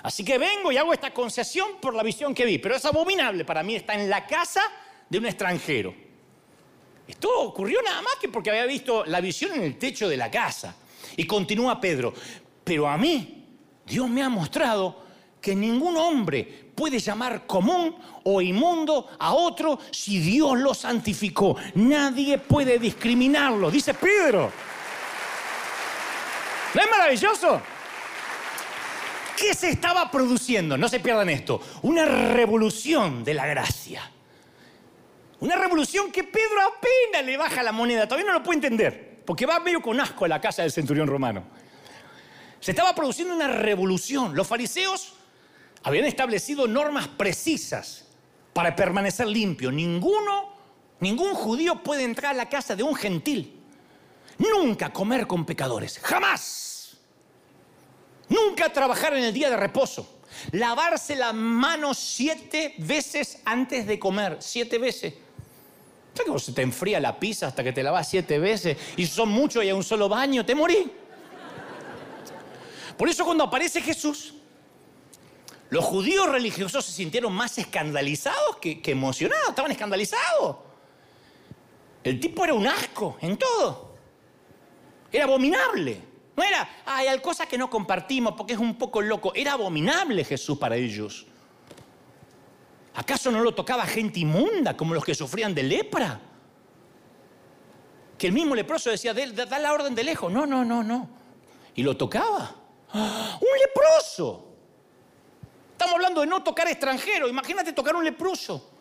[0.03, 3.43] Así que vengo y hago esta concesión por la visión que vi, pero es abominable
[3.43, 4.61] para mí estar en la casa
[5.09, 5.93] de un extranjero.
[7.07, 10.31] Esto ocurrió nada más que porque había visto la visión en el techo de la
[10.31, 10.75] casa.
[11.17, 12.13] Y continúa Pedro,
[12.63, 13.45] pero a mí
[13.85, 15.04] Dios me ha mostrado
[15.45, 21.55] que ningún hombre puede llamar común o inmundo a otro si Dios lo santificó.
[21.75, 24.51] Nadie puede discriminarlo, dice Pedro.
[26.73, 27.61] ¿No es maravilloso?
[29.37, 30.79] ¿Qué se estaba produciendo?
[30.79, 31.61] No se pierdan esto.
[31.83, 34.09] Una revolución de la gracia.
[35.41, 38.07] Una revolución que Pedro apenas le baja la moneda.
[38.07, 41.07] Todavía no lo puede entender porque va medio con asco a la casa del centurión
[41.07, 41.43] romano.
[42.59, 44.35] Se estaba produciendo una revolución.
[44.35, 45.13] Los fariseos
[45.85, 48.05] habían establecido normas precisas
[48.53, 49.71] para permanecer limpio.
[49.71, 50.49] Ninguno,
[50.99, 53.61] ningún judío puede entrar a la casa de un gentil.
[54.39, 55.99] Nunca comer con pecadores.
[55.99, 56.97] Jamás.
[58.27, 60.21] Nunca trabajar en el día de reposo.
[60.53, 64.37] Lavarse las manos siete veces antes de comer.
[64.39, 65.13] Siete veces.
[66.13, 69.29] ¿Sabes cómo se te enfría la pizza hasta que te lavas siete veces y son
[69.29, 70.43] muchos y hay un solo baño?
[70.43, 70.91] Te morí.
[72.97, 74.33] Por eso cuando aparece Jesús,
[75.75, 80.55] los judíos religiosos se sintieron más escandalizados que, emocionados, estaban escandalizados.
[82.01, 83.93] El tipo era un asco en todo.
[85.11, 86.01] Era abominable.
[86.37, 89.33] No era, hay cosas que no compartimos porque es un poco loco.
[89.35, 91.25] Era abominable Jesús para ellos.
[92.93, 96.21] ¿Acaso no lo tocaba gente inmunda como los que sufrían de lepra?
[98.17, 100.31] Que el mismo leproso decía, da la orden de lejos.
[100.31, 101.09] No, no, no, no.
[101.75, 102.55] Y lo tocaba.
[102.93, 103.37] ¡Ah!
[103.41, 104.54] ¡Un leproso!
[105.75, 107.27] Estamos hablando de no tocar extranjero.
[107.27, 108.71] Imagínate tocar un leproso.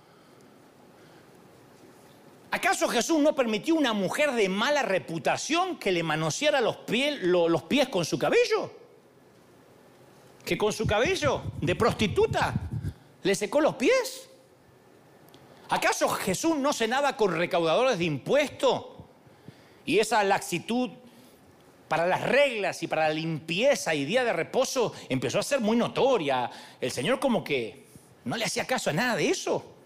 [2.53, 7.89] ¿Acaso Jesús no permitió una mujer de mala reputación que le manoseara los los pies
[7.89, 8.71] con su cabello?
[10.45, 12.55] Que con su cabello de prostituta
[13.25, 14.29] ¿Le secó los pies?
[15.71, 18.85] ¿Acaso Jesús no cenaba con recaudadores de impuestos?
[19.85, 20.91] Y esa laxitud
[21.95, 25.77] para las reglas y para la limpieza y día de reposo empezó a ser muy
[25.77, 26.51] notoria.
[26.81, 27.85] El Señor como que
[28.25, 29.77] no le hacía caso a nada de eso.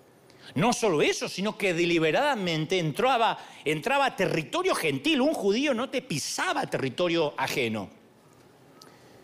[0.54, 5.20] No solo eso, sino que deliberadamente entraba, entraba a territorio gentil.
[5.20, 7.90] Un judío no te pisaba territorio ajeno.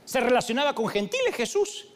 [0.04, 1.86] Se relacionaba con gentiles Jesús.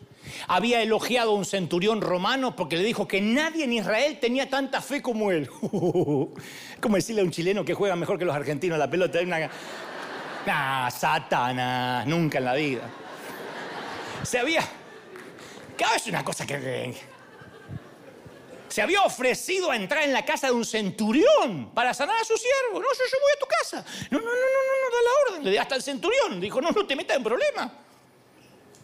[0.46, 4.80] Había elogiado a un centurión romano porque le dijo que nadie en Israel tenía tanta
[4.80, 5.50] fe como él.
[5.60, 9.20] como decirle a un chileno que juega mejor que los argentinos la pelota.
[9.20, 9.50] Una...
[10.48, 12.80] Nah, Satanás, nunca en la vida.
[14.22, 14.66] Se había...
[15.76, 16.96] Cada vez una cosa que...
[18.66, 22.34] Se había ofrecido a entrar en la casa de un centurión para sanar a su
[22.38, 22.80] siervo.
[22.80, 23.84] No, yo, yo voy a tu casa.
[24.10, 25.44] No, no, no, no, no, da la orden.
[25.44, 26.40] Le di hasta el centurión.
[26.40, 27.70] Dijo, no, no te metas en problema.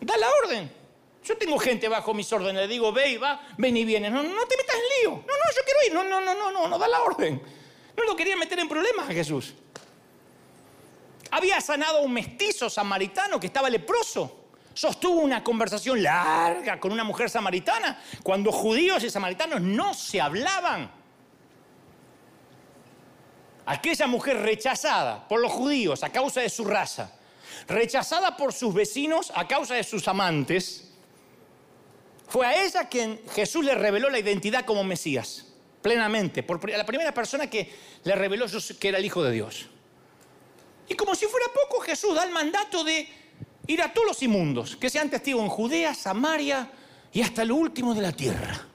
[0.03, 0.71] Da la orden.
[1.25, 4.11] Yo tengo gente bajo mis órdenes, le digo, ve y va, ven y viene.
[4.11, 5.11] No, no te metas en lío.
[5.13, 5.95] No, no, yo quiero ir.
[5.95, 7.43] No, no, no, no, no, no da la orden.
[7.97, 9.55] No lo quería meter en problemas a Jesús.
[11.35, 14.45] Había sanado a un mestizo samaritano que estaba leproso.
[14.73, 20.89] Sostuvo una conversación larga con una mujer samaritana cuando judíos y samaritanos no se hablaban.
[23.67, 27.11] Aquella mujer rechazada por los judíos a causa de su raza,
[27.67, 30.93] rechazada por sus vecinos a causa de sus amantes,
[32.29, 35.47] fue a ella quien Jesús le reveló la identidad como Mesías,
[35.83, 37.75] plenamente, por la primera persona que
[38.05, 38.47] le reveló
[38.79, 39.71] que era el Hijo de Dios.
[40.89, 43.09] Y como si fuera poco, Jesús da el mandato de
[43.67, 46.71] ir a todos los inmundos, que sean testigos en Judea, Samaria
[47.13, 48.67] y hasta lo último de la tierra.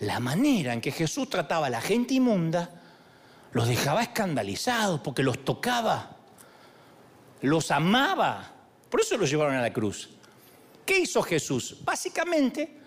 [0.00, 2.80] La manera en que Jesús trataba a la gente inmunda
[3.52, 6.16] los dejaba escandalizados porque los tocaba,
[7.42, 8.52] los amaba.
[8.88, 10.10] Por eso los llevaron a la cruz.
[10.86, 11.76] ¿Qué hizo Jesús?
[11.84, 12.78] Básicamente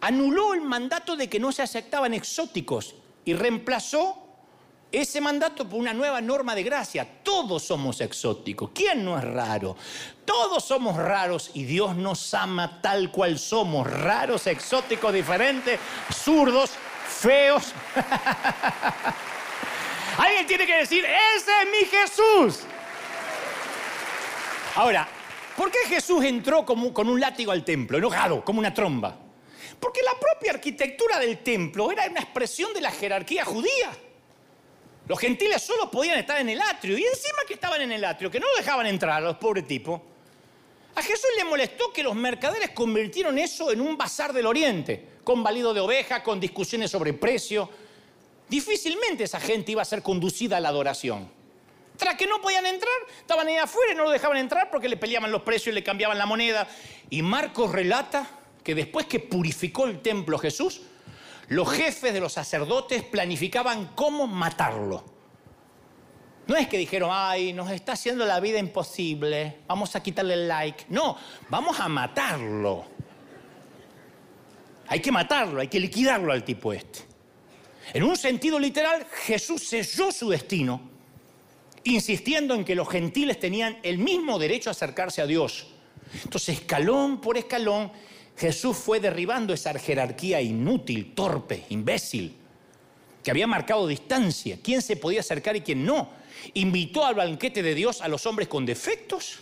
[0.00, 4.23] anuló el mandato de que no se aceptaban exóticos y reemplazó
[4.98, 7.06] ese mandato por una nueva norma de gracia.
[7.22, 8.70] Todos somos exóticos.
[8.74, 9.76] ¿Quién no es raro?
[10.24, 13.90] Todos somos raros y Dios nos ama tal cual somos.
[13.90, 15.80] Raros, exóticos, diferentes,
[16.12, 16.72] zurdos,
[17.08, 17.72] feos.
[20.18, 22.60] Alguien tiene que decir, ese es mi Jesús.
[24.76, 25.08] Ahora,
[25.56, 29.18] ¿por qué Jesús entró con un látigo al templo, enojado, como una tromba?
[29.78, 33.92] Porque la propia arquitectura del templo era una expresión de la jerarquía judía.
[35.06, 38.30] Los gentiles solo podían estar en el atrio y encima que estaban en el atrio,
[38.30, 40.00] que no lo dejaban entrar los pobres tipos.
[40.94, 45.42] A Jesús le molestó que los mercaderes convirtieron eso en un bazar del oriente, con
[45.42, 47.68] valido de oveja, con discusiones sobre precio.
[48.48, 51.28] Difícilmente esa gente iba a ser conducida a la adoración.
[51.96, 54.96] Tras que no podían entrar, estaban ahí afuera y no lo dejaban entrar porque le
[54.96, 56.66] peleaban los precios y le cambiaban la moneda.
[57.10, 58.28] Y Marcos relata
[58.62, 60.82] que después que purificó el templo Jesús,
[61.48, 65.04] los jefes de los sacerdotes planificaban cómo matarlo.
[66.46, 70.48] No es que dijeron, ay, nos está haciendo la vida imposible, vamos a quitarle el
[70.48, 70.84] like.
[70.88, 71.16] No,
[71.48, 72.84] vamos a matarlo.
[74.88, 77.00] Hay que matarlo, hay que liquidarlo al tipo este.
[77.92, 80.80] En un sentido literal, Jesús selló su destino,
[81.84, 85.68] insistiendo en que los gentiles tenían el mismo derecho a acercarse a Dios.
[86.22, 87.90] Entonces, escalón por escalón,
[88.36, 92.36] Jesús fue derribando esa jerarquía inútil, torpe, imbécil,
[93.22, 96.10] que había marcado distancia, quién se podía acercar y quién no.
[96.54, 99.40] Invitó al banquete de Dios a los hombres con defectos,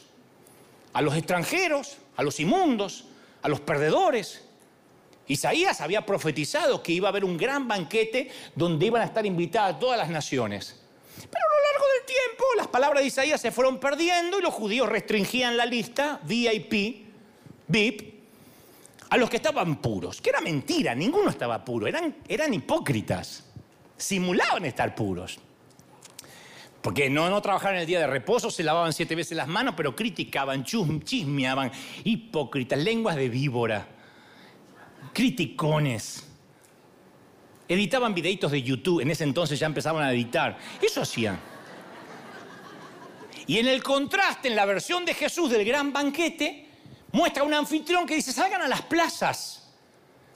[0.93, 3.07] a los extranjeros, a los inmundos,
[3.41, 4.43] a los perdedores.
[5.27, 9.81] Isaías había profetizado que iba a haber un gran banquete donde iban a estar invitadas
[9.81, 10.81] todas las naciones.
[11.17, 14.53] Pero a lo largo del tiempo las palabras de Isaías se fueron perdiendo y los
[14.53, 17.07] judíos restringían la lista VIP,
[17.69, 18.12] VIP,
[19.13, 23.45] a los que estaban puros, que era mentira, ninguno estaba puro, eran, eran hipócritas,
[23.95, 25.39] simulaban estar puros.
[26.81, 29.95] Porque no, no trabajaban el día de reposo, se lavaban siete veces las manos, pero
[29.95, 31.71] criticaban, chismeaban,
[32.05, 33.87] hipócritas, lenguas de víbora,
[35.13, 36.27] criticones.
[37.69, 40.57] Editaban videitos de YouTube, en ese entonces ya empezaban a editar.
[40.81, 41.39] Eso hacían.
[43.47, 46.72] Y en el contraste, en la versión de Jesús del gran banquete,
[47.13, 49.63] muestra a un anfitrión que dice, salgan a las plazas.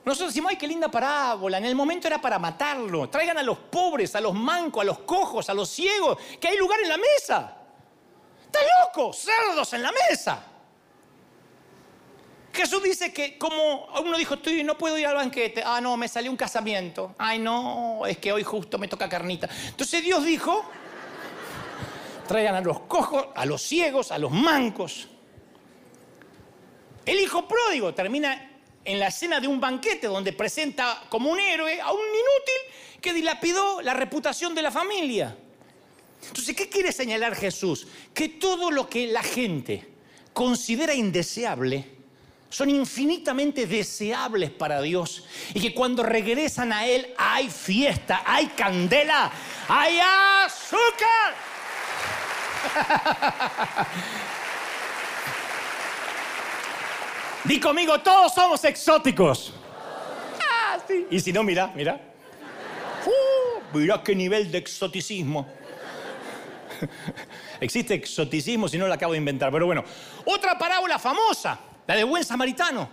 [0.05, 1.59] Nosotros decimos, ay, qué linda parábola.
[1.59, 3.11] En el momento era para matarlo.
[3.11, 6.57] Traigan a los pobres, a los mancos, a los cojos, a los ciegos, que hay
[6.57, 7.57] lugar en la mesa.
[8.45, 9.12] ¡Está loco!
[9.12, 10.45] Cerdos en la mesa.
[12.53, 15.62] Jesús dice que como uno dijo, estoy, no puedo ir al banquete.
[15.66, 17.14] Ah, no, me salió un casamiento.
[17.18, 19.49] Ay, no, es que hoy justo me toca carnita.
[19.66, 20.64] Entonces Dios dijo,
[22.29, 25.09] traigan a los cojos, a los ciegos, a los mancos.
[27.07, 28.50] El hijo pródigo termina
[28.84, 33.12] en la escena de un banquete donde presenta como un héroe a un inútil que
[33.12, 35.36] dilapidó la reputación de la familia.
[36.26, 37.86] Entonces, ¿qué quiere señalar Jesús?
[38.12, 39.86] Que todo lo que la gente
[40.32, 41.92] considera indeseable
[42.48, 49.30] son infinitamente deseables para Dios y que cuando regresan a Él hay fiesta, hay candela,
[49.68, 49.98] hay
[50.44, 51.34] azúcar.
[57.47, 59.53] Di conmigo, todos somos exóticos.
[60.40, 61.07] Ah, sí.
[61.11, 62.01] Y si no, mira, mira.
[63.07, 65.47] Uh, mira qué nivel de exoticismo.
[67.61, 69.53] Existe exoticismo, si no lo acabo de inventar.
[69.53, 69.84] Pero bueno,
[70.24, 72.88] otra parábola famosa, la de buen samaritano,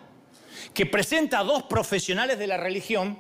[0.72, 3.18] que presenta a dos profesionales de la religión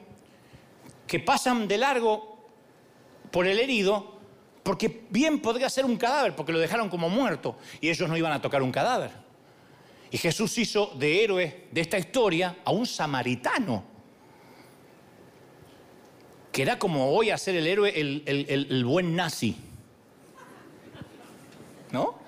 [1.07, 2.47] que pasan de largo
[3.31, 4.19] por el herido
[4.61, 8.31] porque bien podría ser un cadáver, porque lo dejaron como muerto y ellos no iban
[8.31, 9.22] a tocar un cadáver.
[10.13, 13.83] Y Jesús hizo de héroe de esta historia a un samaritano,
[16.51, 19.57] que era como hoy hacer el héroe el, buen nazi.
[21.89, 22.19] ¿No?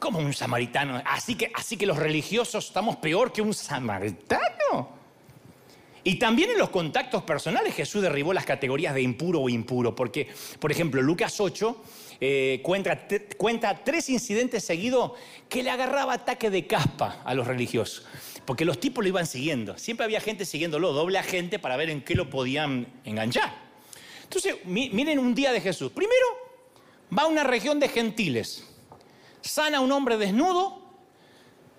[0.00, 1.00] Como un samaritano.
[1.06, 5.01] Así que, así que los religiosos estamos peor que un samaritano.
[6.04, 10.28] Y también en los contactos personales Jesús derribó las categorías de impuro o impuro, porque,
[10.58, 11.76] por ejemplo, Lucas 8
[12.24, 15.10] eh, cuenta, tres incidentes seguidos
[15.48, 18.06] que le agarraba ataque de caspa a los religiosos.
[18.44, 19.76] Porque los tipos lo iban siguiendo.
[19.76, 23.52] Siempre había gente siguiéndolo, doble agente para ver en qué lo podían enganchar.
[24.22, 25.90] Entonces, miren un día de Jesús.
[25.90, 26.26] Primero,
[27.16, 28.68] va a una región de gentiles.
[29.40, 30.80] Sana a un hombre desnudo,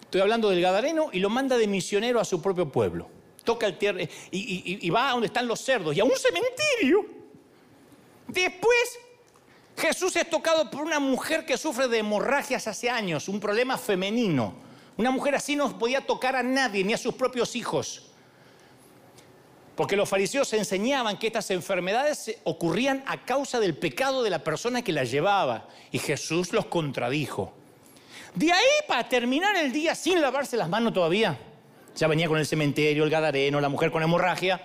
[0.02, 3.10] estoy hablando del Gadareno, y lo manda de misionero a su propio pueblo.
[3.44, 7.24] Toca el tierra y, va a donde están los cerdos y a un cementerio
[8.28, 9.00] Después,
[9.78, 14.56] Jesús es tocado por una mujer que sufre de hemorragias hace años, un problema femenino.
[14.98, 18.10] Una mujer así no podía tocar a nadie, ni a sus propios hijos.
[19.76, 24.84] Porque los fariseos enseñaban que estas enfermedades ocurrían a causa del pecado de la persona
[24.84, 25.68] que las llevaba.
[25.92, 27.54] Y Jesús los contradijo.
[28.36, 31.40] De ahí para terminar el día sin lavarse las manos todavía.
[31.96, 34.62] Ya venía con el cementerio, el gadareno, la mujer con hemorragia.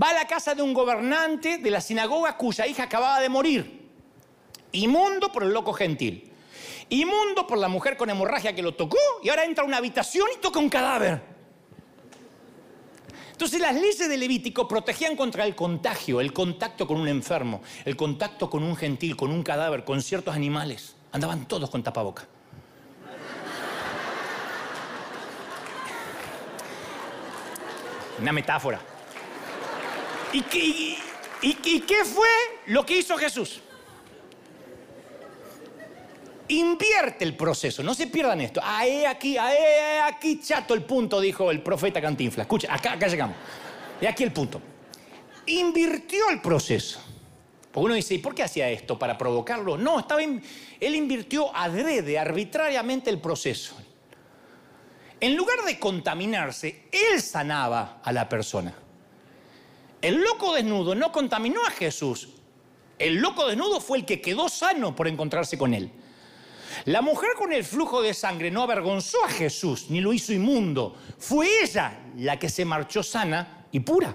[0.00, 3.88] Va a la casa de un gobernante de la sinagoga cuya hija acababa de morir.
[4.72, 6.32] Inmundo por el loco gentil.
[6.90, 10.26] Inmundo por la mujer con hemorragia que lo tocó y ahora entra a una habitación
[10.34, 11.20] y toca un cadáver.
[13.32, 17.96] Entonces las leyes de Levítico protegían contra el contagio, el contacto con un enfermo, el
[17.96, 20.96] contacto con un gentil, con un cadáver, con ciertos animales.
[21.12, 22.26] Andaban todos con tapaboca.
[28.20, 28.80] Una metáfora.
[30.32, 32.28] ¿Y qué, fue
[32.66, 33.60] lo que hizo Jesús?
[36.48, 38.60] Invierte el proceso, no se pierdan esto.
[38.64, 39.56] Ahí, aquí, ahí,
[40.02, 42.44] aquí, chato el punto, dijo el profeta Cantinflas.
[42.44, 43.36] Escucha, acá, acá llegamos.
[44.00, 44.60] Y aquí el punto.
[45.46, 47.00] Invirtió el proceso.
[47.70, 48.98] Porque uno dice, ¿y por qué hacía esto?
[48.98, 49.76] ¿Para provocarlo?
[49.76, 53.76] No, estaba él invirtió adrede, arbitrariamente el proceso.
[55.20, 58.74] En lugar de contaminarse, él sanaba a la persona.
[60.00, 62.28] El loco desnudo no contaminó a Jesús.
[62.98, 65.90] El loco desnudo fue el que quedó sano por encontrarse con él.
[66.84, 70.96] La mujer con el flujo de sangre no avergonzó a Jesús ni lo hizo inmundo.
[71.18, 74.14] Fue ella la que se marchó sana y pura.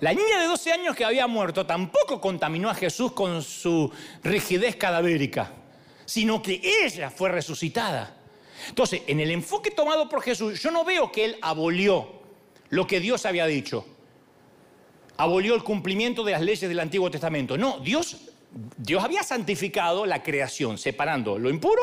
[0.00, 3.90] La niña de 12 años que había muerto tampoco contaminó a Jesús con su
[4.22, 5.52] rigidez cadavérica,
[6.04, 8.14] sino que ella fue resucitada.
[8.68, 12.08] Entonces, en el enfoque tomado por Jesús, yo no veo que él abolió
[12.68, 13.84] lo que Dios había dicho.
[15.16, 17.56] Abolió el cumplimiento de las leyes del Antiguo Testamento.
[17.56, 18.16] No, Dios
[18.76, 21.82] Dios había santificado la creación, separando lo impuro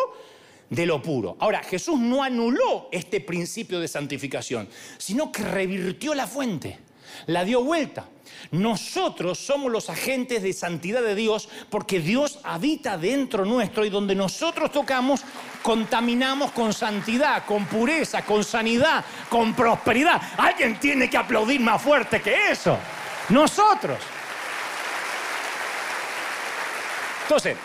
[0.69, 1.37] de lo puro.
[1.39, 4.67] Ahora, Jesús no anuló este principio de santificación,
[4.97, 6.79] sino que revirtió la fuente,
[7.27, 8.09] la dio vuelta.
[8.51, 14.15] Nosotros somos los agentes de santidad de Dios porque Dios habita dentro nuestro y donde
[14.15, 15.21] nosotros tocamos,
[15.63, 20.21] contaminamos con santidad, con pureza, con sanidad, con prosperidad.
[20.37, 22.77] Alguien tiene que aplaudir más fuerte que eso.
[23.29, 23.97] Nosotros.
[27.23, 27.57] Entonces,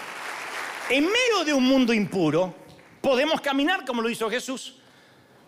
[0.88, 2.54] en medio de un mundo impuro,
[3.02, 4.76] podemos caminar como lo hizo Jesús,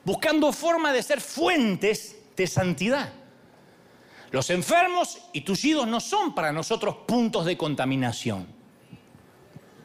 [0.04, 3.12] buscando forma de ser fuentes de santidad.
[4.32, 8.59] Los enfermos y tullidos no son para nosotros puntos de contaminación.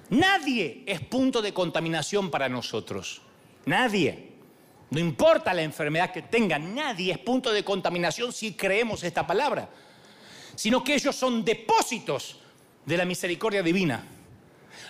[0.09, 3.21] Nadie es punto de contaminación para nosotros.
[3.65, 4.33] Nadie.
[4.91, 9.67] No importa la enfermedad que tengan, nadie es punto de contaminación si creemos esta palabra,
[10.55, 12.39] sino que ellos son depósitos
[12.85, 14.05] de la misericordia divina.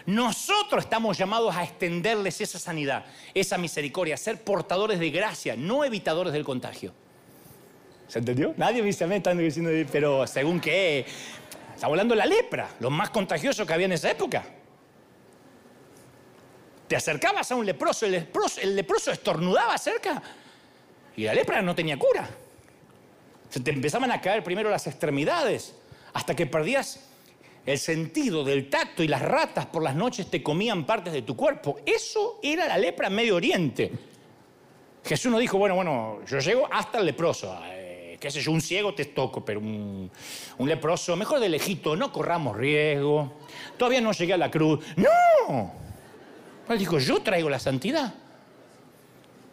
[0.05, 5.85] Nosotros estamos llamados a extenderles esa sanidad, esa misericordia, a ser portadores de gracia, no
[5.85, 6.93] evitadores del contagio.
[8.07, 8.53] ¿Se entendió?
[8.57, 11.05] Nadie me dice están diciendo, pero según qué.
[11.73, 14.45] Está hablando de la lepra, lo más contagioso que había en esa época.
[16.87, 20.21] Te acercabas a un leproso, el leproso, estornudaba cerca
[21.15, 22.29] y la lepra no tenía cura.
[23.49, 25.75] Se te empezaban a caer primero las extremidades
[26.13, 27.07] hasta que perdías
[27.65, 31.35] el sentido del tacto y las ratas por las noches te comían partes de tu
[31.35, 31.79] cuerpo.
[31.85, 33.91] Eso era la lepra en Medio Oriente.
[35.03, 37.59] Jesús no dijo, bueno, bueno, yo llego hasta el leproso.
[37.65, 40.11] Eh, qué sé yo, un ciego te toco, pero un,
[40.59, 43.33] leproso, mejor de lejito, no corramos riesgo.
[43.77, 44.85] Todavía no llegué a la cruz.
[44.95, 45.84] ¡No!
[46.69, 48.13] Él dijo, yo traigo la santidad.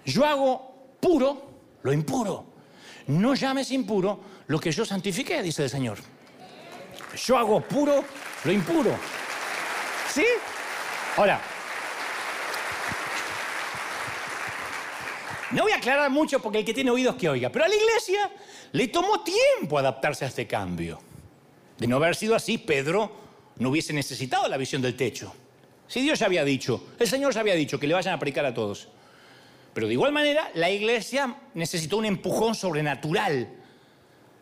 [0.05, 1.51] Yo hago puro
[1.83, 2.47] lo impuro.
[3.09, 5.99] No llames impuro lo que yo santifiqué, dice el Señor.
[7.27, 8.05] Yo hago puro
[8.45, 8.97] lo impuro.
[10.13, 10.25] ¿Sí?
[11.17, 11.41] Ahora,
[15.51, 17.75] no voy a aclarar mucho porque el que tiene oídos que oiga, pero a la
[17.75, 18.31] iglesia
[18.73, 20.99] le tomó tiempo adaptarse a este cambio.
[21.79, 23.13] De no haber sido así, Pedro
[23.57, 25.35] no hubiese necesitado la visión del techo.
[25.93, 28.47] Si Dios ya había dicho, el Señor ya había dicho que le vayan a predicar
[28.47, 28.89] a todos.
[29.75, 33.47] Pero de igual manera, la iglesia necesitó un empujón sobrenatural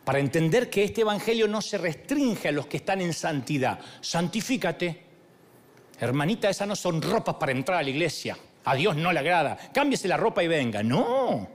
[0.05, 3.81] para entender que este Evangelio no se restringe a los que están en santidad.
[4.01, 5.03] Santifícate.
[5.99, 8.39] Hermanita, esas no son ropas para entrar a la iglesia.
[8.67, 9.59] A Dios no le agrada.
[9.75, 10.85] Cámbiese la ropa y venga.
[10.85, 11.49] No.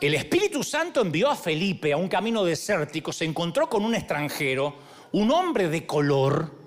[0.00, 4.76] El Espíritu Santo envió a Felipe a un camino desértico, se encontró con un extranjero,
[5.10, 6.59] un hombre de color,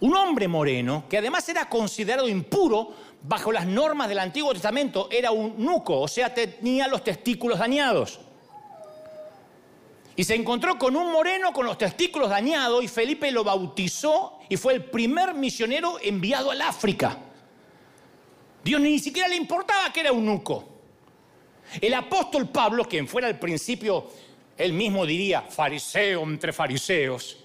[0.00, 5.30] un hombre moreno, que además era considerado impuro bajo las normas del Antiguo Testamento, era
[5.30, 8.20] un nuco, o sea, tenía los testículos dañados.
[10.14, 14.56] Y se encontró con un moreno con los testículos dañados y Felipe lo bautizó y
[14.56, 17.18] fue el primer misionero enviado al África.
[18.64, 20.76] Dios ni siquiera le importaba que era eunuco.
[21.80, 24.08] El apóstol Pablo, quien fuera al principio,
[24.56, 27.44] él mismo diría, fariseo entre fariseos,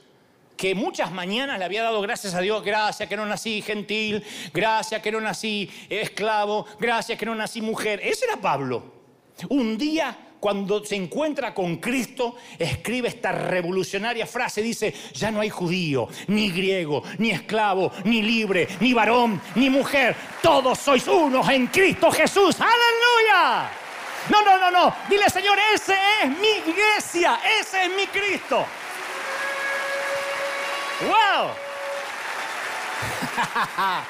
[0.62, 5.02] que muchas mañanas le había dado gracias a Dios, gracias que no nací gentil, gracias
[5.02, 8.00] que no nací esclavo, gracias que no nací mujer.
[8.04, 8.84] Ese era Pablo.
[9.50, 15.50] Un día cuando se encuentra con Cristo, escribe esta revolucionaria frase, dice, ya no hay
[15.50, 21.68] judío, ni griego, ni esclavo, ni libre, ni varón, ni mujer, todos sois unos en
[21.68, 23.68] Cristo Jesús, aleluya.
[24.30, 28.64] No, no, no, no, dile Señor, ese es mi iglesia, ese es mi Cristo.
[31.08, 31.52] ¡Wow!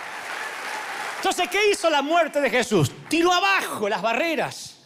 [1.17, 2.91] Entonces, ¿qué hizo la muerte de Jesús?
[3.07, 4.81] Tiró abajo las barreras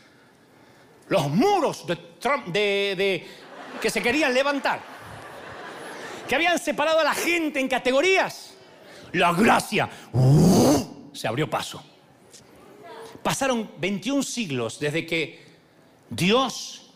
[1.08, 3.26] los muros de,
[3.82, 4.82] que se querían levantar,
[6.28, 8.54] que habían separado a la gente en categorías.
[9.12, 11.12] La gracia ¡uh!
[11.14, 11.84] se abrió paso.
[13.24, 15.44] Pasaron 21 siglos desde que
[16.10, 16.92] Dios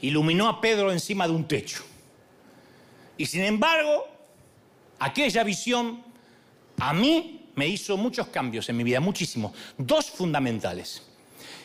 [0.00, 1.84] iluminó a Pedro encima de un techo.
[3.16, 4.08] Y sin embargo,
[5.02, 6.02] aquella visión
[6.78, 9.52] a mí me hizo muchos cambios en mi vida, muchísimos.
[9.76, 11.02] Dos fundamentales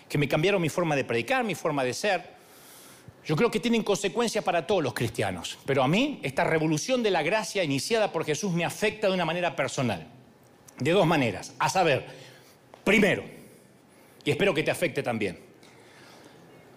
[0.09, 2.37] que me cambiaron mi forma de predicar, mi forma de ser.
[3.25, 7.11] Yo creo que tienen consecuencias para todos los cristianos, pero a mí esta revolución de
[7.11, 10.07] la gracia iniciada por Jesús me afecta de una manera personal,
[10.79, 11.53] de dos maneras.
[11.59, 12.05] A saber,
[12.83, 13.23] primero,
[14.23, 15.39] y espero que te afecte también,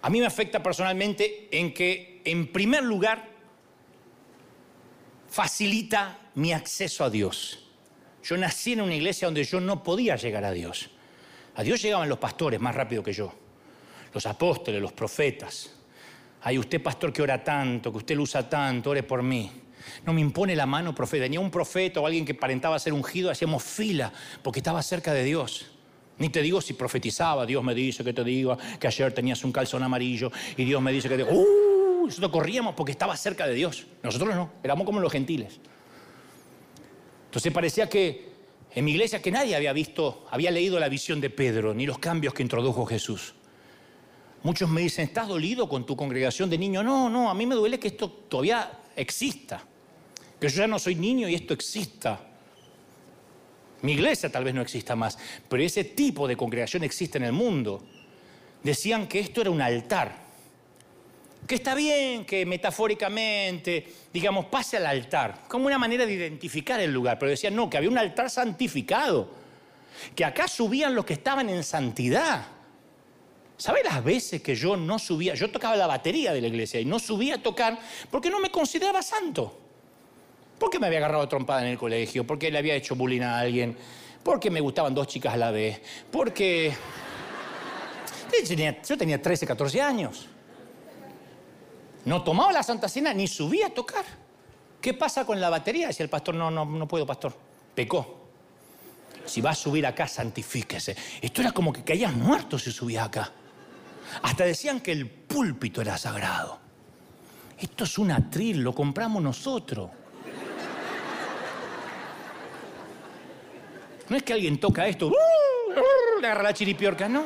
[0.03, 3.29] a mí me afecta personalmente en que, en primer lugar,
[5.29, 7.59] facilita mi acceso a Dios.
[8.23, 10.89] Yo nací en una iglesia donde yo no podía llegar a Dios.
[11.55, 13.31] A Dios llegaban los pastores más rápido que yo,
[14.15, 15.71] los apóstoles, los profetas.
[16.41, 19.53] Ay, usted pastor que ora tanto, que usted usa tanto, ore por mí.
[20.07, 21.25] No me impone la mano, profeta.
[21.25, 24.11] Tenía un profeta o alguien que parentaba ser ungido, hacíamos fila
[24.43, 25.67] porque estaba cerca de Dios.
[26.17, 29.53] Ni te digo si profetizaba, Dios me dice que te diga que ayer tenías un
[29.53, 32.07] calzón amarillo y Dios me dice que te ¡Uh!
[32.07, 33.87] Nosotros corríamos porque estaba cerca de Dios.
[34.03, 35.61] Nosotros no, éramos como los gentiles.
[37.31, 38.29] Entonces parecía que
[38.75, 42.01] en mi iglesia que nadie había visto, había leído la visión de Pedro, ni los
[42.01, 43.35] cambios que introdujo Jesús.
[44.43, 46.85] Muchos me dicen, ¿estás dolido con tu congregación de niños?
[46.85, 49.65] No, no, a mí me duele que esto todavía exista,
[50.41, 52.19] que yo ya no soy niño y esto exista.
[53.83, 55.17] Mi iglesia tal vez no exista más,
[55.49, 57.81] pero ese tipo de congregación existe en el mundo.
[58.65, 60.30] Decían que esto era un altar
[61.51, 66.93] que está bien que metafóricamente, digamos, pase al altar, como una manera de identificar el
[66.93, 69.29] lugar, pero decían, no, que había un altar santificado,
[70.15, 72.47] que acá subían los que estaban en santidad.
[73.57, 75.35] ¿Sabe las veces que yo no subía?
[75.35, 77.81] Yo tocaba la batería de la iglesia y no subía a tocar
[78.13, 79.59] porque no me consideraba santo.
[80.57, 83.77] Porque me había agarrado trompada en el colegio, porque le había hecho bullying a alguien,
[84.23, 85.83] porque me gustaban dos chicas a la vez,
[86.13, 86.73] porque...
[88.89, 90.29] Yo tenía 13, 14 años.
[92.05, 94.05] No tomaba la Santa Cena ni subía a tocar.
[94.81, 95.89] ¿Qué pasa con la batería?
[95.89, 97.35] Decía el pastor, no, no, no puedo, pastor.
[97.75, 98.21] Pecó.
[99.27, 100.97] Si va a subir acá, santifíquese.
[101.21, 103.31] Esto era como que caías muerto si subías acá.
[104.23, 106.59] Hasta decían que el púlpito era sagrado.
[107.59, 109.91] Esto es un atril, lo compramos nosotros.
[114.09, 117.23] No es que alguien toca esto, uh, le agarra la chiripiorca, no.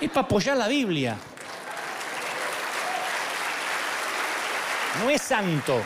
[0.00, 1.16] Es para apoyar la Biblia.
[5.00, 5.80] No es santo.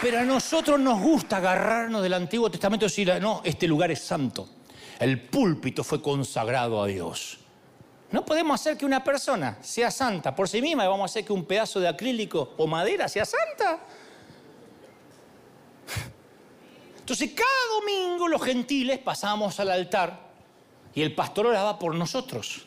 [0.00, 4.00] Pero a nosotros nos gusta agarrarnos del Antiguo Testamento y decir, no, este lugar es
[4.00, 4.48] santo.
[4.98, 7.38] El púlpito fue consagrado a Dios.
[8.10, 11.24] No podemos hacer que una persona sea santa por sí misma y vamos a hacer
[11.24, 13.80] que un pedazo de acrílico o madera sea santa.
[16.98, 20.20] Entonces cada domingo los gentiles pasamos al altar
[20.94, 22.66] y el pastor oraba por nosotros.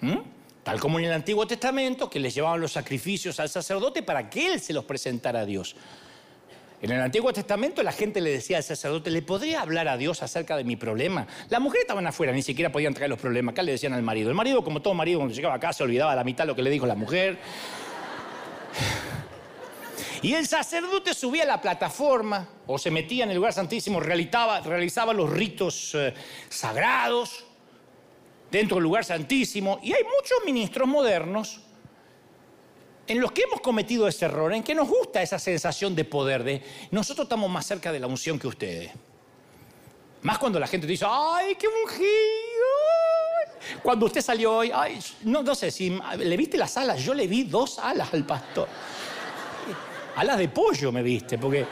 [0.00, 0.35] ¿Mm?
[0.66, 4.52] Tal como en el Antiguo Testamento, que les llevaban los sacrificios al sacerdote para que
[4.52, 5.76] él se los presentara a Dios.
[6.82, 10.24] En el Antiguo Testamento la gente le decía al sacerdote, ¿le podría hablar a Dios
[10.24, 11.24] acerca de mi problema?
[11.50, 13.52] Las mujeres estaban afuera, ni siquiera podían traer los problemas.
[13.52, 14.28] Acá le decían al marido.
[14.28, 16.62] El marido, como todo marido, cuando llegaba acá se olvidaba la mitad de lo que
[16.62, 17.38] le dijo la mujer.
[20.20, 25.12] Y el sacerdote subía a la plataforma o se metía en el lugar santísimo, realizaba,
[25.12, 26.12] los ritos eh,
[26.48, 27.45] sagrados
[28.56, 29.78] dentro del lugar santísimo.
[29.82, 31.60] Y hay muchos ministros modernos
[33.06, 36.42] en los que hemos cometido ese error, en que nos gusta esa sensación de poder,
[36.42, 38.90] de nosotros estamos más cerca de la unción que ustedes.
[40.22, 42.06] Más cuando la gente te dice, ¡ay, qué ungido!
[43.82, 47.26] Cuando usted salió hoy, ay, no, no sé si le viste las alas, yo le
[47.26, 48.68] vi dos alas al pastor.
[50.16, 51.66] Alas de pollo me viste, porque.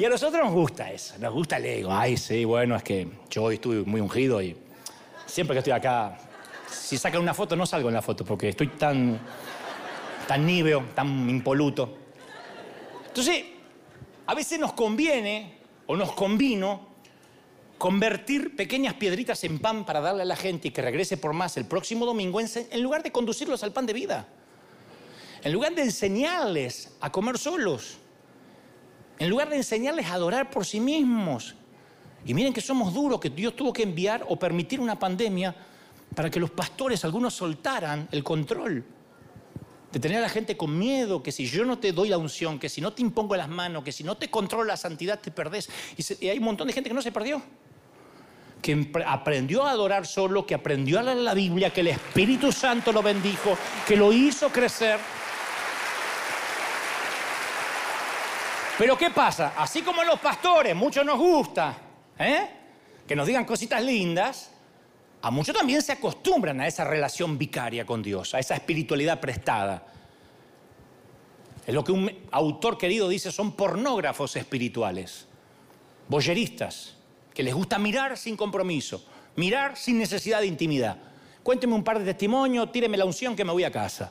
[0.00, 1.92] Y a nosotros nos gusta eso, nos gusta el ego.
[1.92, 4.56] Ay, sí, bueno, es que yo hoy estuve muy ungido y
[5.26, 6.16] siempre que estoy acá,
[6.70, 9.20] si sacan una foto, no salgo en la foto porque estoy tan,
[10.26, 11.98] tan níveo, tan impoluto.
[13.08, 13.44] Entonces,
[14.24, 16.88] a veces nos conviene o nos convino
[17.76, 21.58] convertir pequeñas piedritas en pan para darle a la gente y que regrese por más
[21.58, 24.26] el próximo domingo en lugar de conducirlos al pan de vida.
[25.44, 27.98] En lugar de enseñarles a comer solos.
[29.20, 31.54] En lugar de enseñarles a adorar por sí mismos.
[32.24, 35.54] Y miren que somos duros, que Dios tuvo que enviar o permitir una pandemia
[36.14, 38.82] para que los pastores, algunos, soltaran el control.
[39.92, 42.58] De tener a la gente con miedo, que si yo no te doy la unción,
[42.58, 45.30] que si no te impongo las manos, que si no te controlo la santidad, te
[45.30, 45.68] perdés.
[45.98, 47.42] Y, hay un montón de gente que no se perdió
[48.62, 52.92] que aprendió a adorar solo, que aprendió a leer la Biblia, que el Espíritu Santo
[52.92, 53.56] lo bendijo,
[53.86, 54.98] que lo hizo crecer.
[58.80, 59.52] Pero ¿qué pasa?
[59.58, 61.76] Así como los pastores, muchos nos gusta
[62.18, 62.48] ¿eh?
[63.06, 64.52] que nos digan cositas lindas,
[65.20, 69.84] a muchos también se acostumbran a esa relación vicaria con Dios, a esa espiritualidad prestada.
[71.66, 75.26] Es lo que un autor querido dice, son pornógrafos espirituales,
[76.08, 76.94] boyeristas
[77.34, 79.04] que les gusta mirar sin compromiso,
[79.36, 80.96] mirar sin necesidad de intimidad.
[81.42, 84.10] Cuénteme un par de testimonios, tíreme la unción que me voy a casa.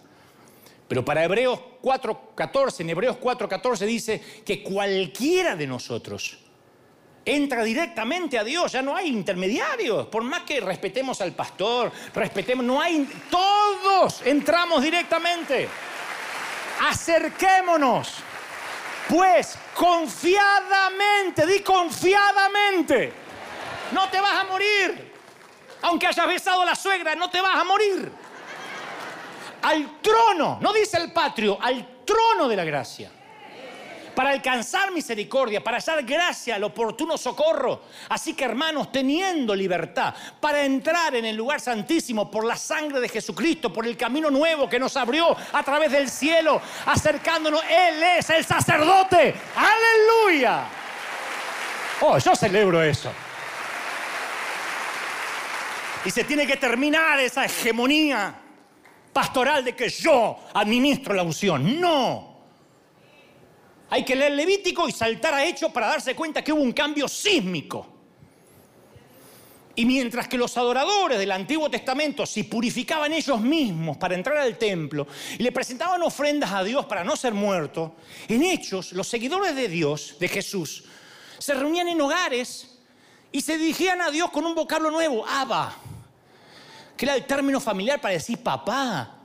[0.89, 6.39] Pero para Hebreos 4.14, en Hebreos 4.14 dice que cualquiera de nosotros
[7.23, 12.65] entra directamente a Dios, ya no hay intermediarios, por más que respetemos al pastor, respetemos,
[12.65, 15.69] no hay, todos entramos directamente.
[16.89, 18.23] Acerquémonos
[19.07, 23.11] pues confiadamente, di confiadamente,
[23.91, 25.13] no te vas a morir.
[25.81, 28.11] Aunque hayas besado a la suegra, no te vas a morir.
[29.61, 33.11] Al trono, no dice el patrio, al trono de la gracia
[34.19, 37.83] para alcanzar misericordia, para hallar gracia al oportuno socorro.
[38.09, 43.07] Así que hermanos, teniendo libertad para entrar en el lugar santísimo por la sangre de
[43.07, 48.29] Jesucristo, por el camino nuevo que nos abrió a través del cielo, acercándonos, Él es
[48.29, 49.35] el sacerdote.
[49.55, 50.65] Aleluya.
[52.01, 53.13] Oh, yo celebro eso.
[56.03, 58.35] Y se tiene que terminar esa hegemonía
[59.19, 61.81] pastoral de que yo administro la unción.
[61.81, 62.39] No.
[63.89, 67.05] Hay que leer Levítico y saltar a Hecho para darse cuenta que hubo un cambio
[67.09, 67.85] sísmico.
[69.75, 74.57] Y mientras que los adoradores del Antiguo Testamento se purificaban ellos mismos para entrar al
[74.57, 75.05] templo
[75.37, 77.91] y le presentaban ofrendas a Dios para no ser muertos,
[78.29, 80.85] en Hechos los seguidores de Dios, de Jesús,
[81.39, 82.79] se reunían en hogares
[83.33, 85.75] y se dirigían a Dios con un vocablo nuevo, Abba,
[86.99, 89.19] que era el término familiar para decir papá.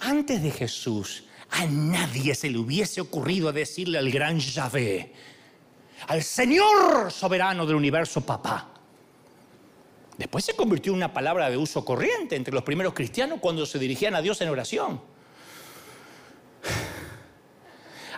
[0.00, 5.12] Antes de Jesús, a nadie se le hubiese ocurrido decirle al gran Yahvé,
[6.08, 8.68] al Señor soberano del universo, papá.
[10.18, 13.78] Después se convirtió en una palabra de uso corriente entre los primeros cristianos cuando se
[13.78, 15.00] dirigían a Dios en oración.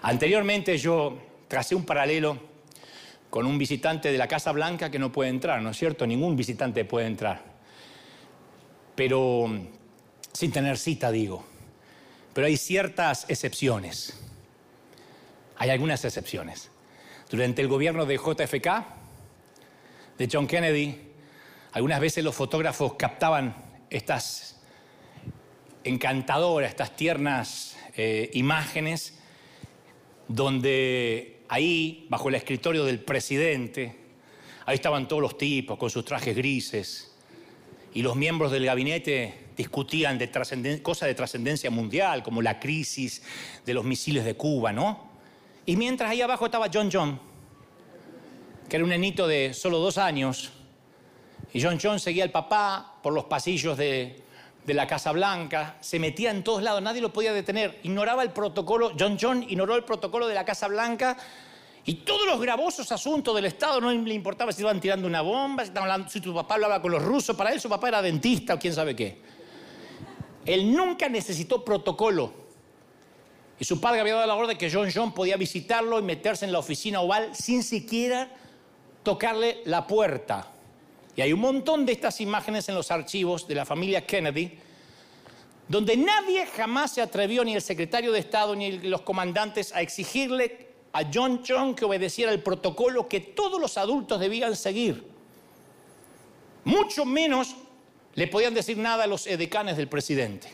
[0.00, 1.18] Anteriormente yo
[1.48, 2.38] tracé un paralelo
[3.28, 6.06] con un visitante de la Casa Blanca que no puede entrar, ¿no es cierto?
[6.06, 7.55] Ningún visitante puede entrar.
[8.96, 9.48] Pero
[10.32, 11.44] sin tener cita, digo.
[12.34, 14.18] Pero hay ciertas excepciones.
[15.56, 16.70] Hay algunas excepciones.
[17.30, 18.66] Durante el gobierno de JFK,
[20.18, 20.98] de John Kennedy,
[21.72, 23.54] algunas veces los fotógrafos captaban
[23.90, 24.60] estas
[25.84, 29.18] encantadoras, estas tiernas eh, imágenes,
[30.28, 33.96] donde ahí, bajo el escritorio del presidente,
[34.64, 37.15] ahí estaban todos los tipos con sus trajes grises,
[37.96, 40.18] y los miembros del gabinete discutían
[40.82, 43.22] cosas de trascendencia mundial, como la crisis
[43.64, 45.08] de los misiles de Cuba, ¿no?
[45.64, 47.18] Y mientras ahí abajo estaba John John,
[48.68, 50.52] que era un nenito de solo dos años,
[51.54, 54.22] y John John seguía al papá por los pasillos de,
[54.66, 58.30] de la Casa Blanca, se metía en todos lados, nadie lo podía detener, ignoraba el
[58.30, 61.16] protocolo, John John ignoró el protocolo de la Casa Blanca
[61.88, 65.64] y todos los gravosos asuntos del Estado no le importaba si estaban tirando una bomba,
[65.64, 65.70] si,
[66.08, 68.74] si tu papá hablaba con los rusos, para él su papá era dentista o quién
[68.74, 69.20] sabe qué.
[70.44, 72.32] Él nunca necesitó protocolo.
[73.60, 76.44] Y su padre había dado la orden de que John John podía visitarlo y meterse
[76.44, 78.30] en la oficina oval sin siquiera
[79.04, 80.48] tocarle la puerta.
[81.14, 84.58] Y hay un montón de estas imágenes en los archivos de la familia Kennedy,
[85.68, 90.65] donde nadie jamás se atrevió, ni el secretario de Estado, ni los comandantes, a exigirle
[90.96, 95.06] a John John que obedeciera el protocolo que todos los adultos debían seguir.
[96.64, 97.54] Mucho menos
[98.14, 100.48] le podían decir nada a los edecanes del presidente.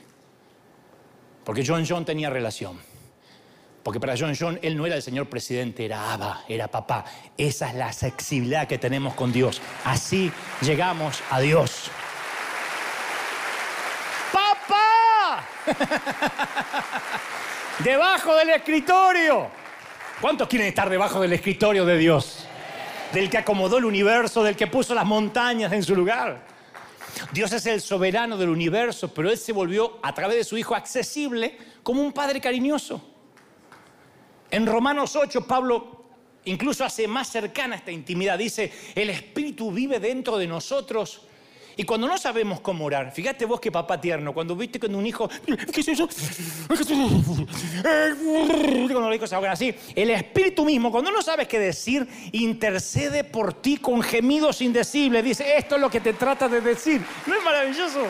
[1.44, 2.76] Porque John John tenía relación.
[3.84, 7.04] Porque para John John él no era el señor presidente, era Abba, era papá.
[7.38, 9.62] Esa es la accesibilidad que tenemos con Dios.
[9.84, 11.88] Así llegamos a Dios.
[14.32, 15.46] ¡Papá!
[17.84, 19.61] debajo del escritorio.
[20.22, 22.46] ¿Cuántos quieren estar debajo del escritorio de Dios?
[23.12, 26.46] Del que acomodó el universo, del que puso las montañas en su lugar.
[27.32, 30.76] Dios es el soberano del universo, pero Él se volvió a través de su Hijo
[30.76, 33.02] accesible como un Padre cariñoso.
[34.48, 36.04] En Romanos 8, Pablo
[36.44, 38.38] incluso hace más cercana esta intimidad.
[38.38, 41.22] Dice, el Espíritu vive dentro de nosotros.
[41.76, 45.06] Y cuando no sabemos cómo orar, fíjate vos que papá tierno, cuando viste con un
[45.06, 45.28] hijo,
[45.72, 46.08] ¿qué es eso?
[46.68, 53.24] Cuando los hijos se ahogan así, el Espíritu mismo, cuando no sabes qué decir, intercede
[53.24, 55.24] por ti con gemidos indecibles.
[55.24, 57.02] Dice, esto es lo que te trata de decir.
[57.26, 58.06] ¿No es maravilloso?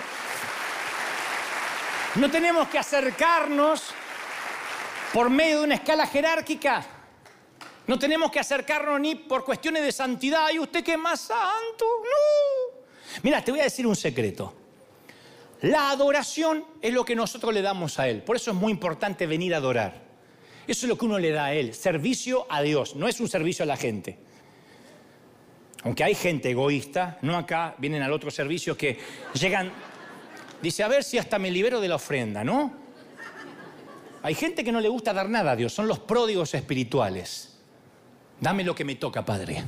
[2.17, 3.95] No tenemos que acercarnos
[5.13, 6.85] por medio de una escala jerárquica.
[7.87, 10.51] No tenemos que acercarnos ni por cuestiones de santidad.
[10.53, 11.85] ¿Y usted qué es más santo?
[11.85, 12.82] No.
[13.23, 14.55] Mira, te voy a decir un secreto.
[15.63, 18.23] La adoración es lo que nosotros le damos a Él.
[18.23, 20.03] Por eso es muy importante venir a adorar.
[20.67, 21.75] Eso es lo que uno le da a Él.
[21.75, 22.97] Servicio a Dios.
[22.97, 24.19] No es un servicio a la gente.
[25.85, 28.99] Aunque hay gente egoísta, no acá, vienen al otro servicio que
[29.35, 29.73] llegan,
[30.61, 32.73] dice, a ver si hasta me libero de la ofrenda, ¿no?
[34.23, 37.59] Hay gente que no le gusta dar nada a Dios, son los pródigos espirituales.
[38.41, 39.65] Dame lo que me toca, Padre.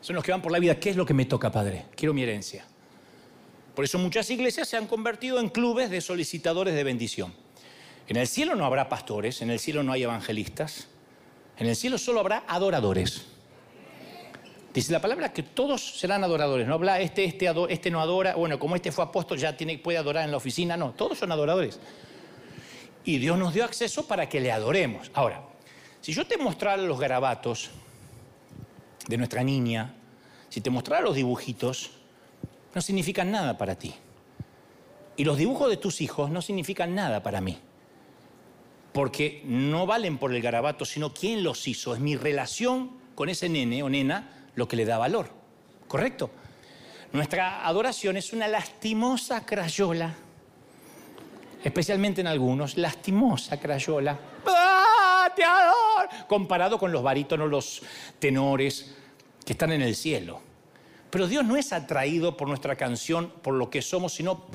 [0.00, 1.86] Son los que van por la vida, ¿qué es lo que me toca, Padre?
[1.96, 2.64] Quiero mi herencia.
[3.74, 7.32] Por eso muchas iglesias se han convertido en clubes de solicitadores de bendición.
[8.06, 10.88] En el cielo no habrá pastores, en el cielo no hay evangelistas,
[11.58, 13.26] en el cielo solo habrá adoradores.
[14.72, 16.66] Dice la palabra que todos serán adoradores.
[16.66, 19.98] No habla este, este, este no adora, bueno, como este fue apóstol ya tiene, puede
[19.98, 20.76] adorar en la oficina.
[20.76, 21.80] No, todos son adoradores
[23.08, 25.10] y Dios nos dio acceso para que le adoremos.
[25.14, 25.42] Ahora,
[26.02, 27.70] si yo te mostrara los garabatos
[29.08, 29.94] de nuestra niña,
[30.48, 31.90] si te mostrara los dibujitos,
[32.74, 33.94] no significan nada para ti.
[35.16, 37.58] Y los dibujos de tus hijos no significan nada para mí.
[38.92, 41.94] Porque no valen por el garabato, sino quién los hizo.
[41.94, 45.30] Es mi relación con ese nene o nena lo que le da valor.
[45.88, 46.30] ¿Correcto?
[47.12, 50.14] Nuestra adoración es una lastimosa crayola
[51.62, 54.18] especialmente en algunos, lastimosa crayola.
[56.28, 57.82] Comparado con los barítonos, los
[58.18, 58.94] tenores
[59.44, 60.40] que están en el cielo.
[61.10, 64.46] Pero Dios no es atraído por nuestra canción, por lo que somos, sino,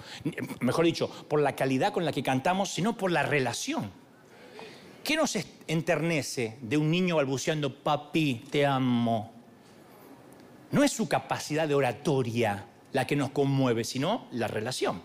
[0.59, 3.91] mejor dicho, por la calidad con la que cantamos, sino por la relación.
[5.03, 9.33] ¿Qué nos enternece de un niño balbuceando, papi, te amo?
[10.71, 15.01] No es su capacidad de oratoria la que nos conmueve, sino la relación.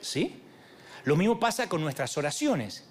[0.00, 0.42] ¿Sí?
[1.04, 2.86] Lo mismo pasa con nuestras oraciones.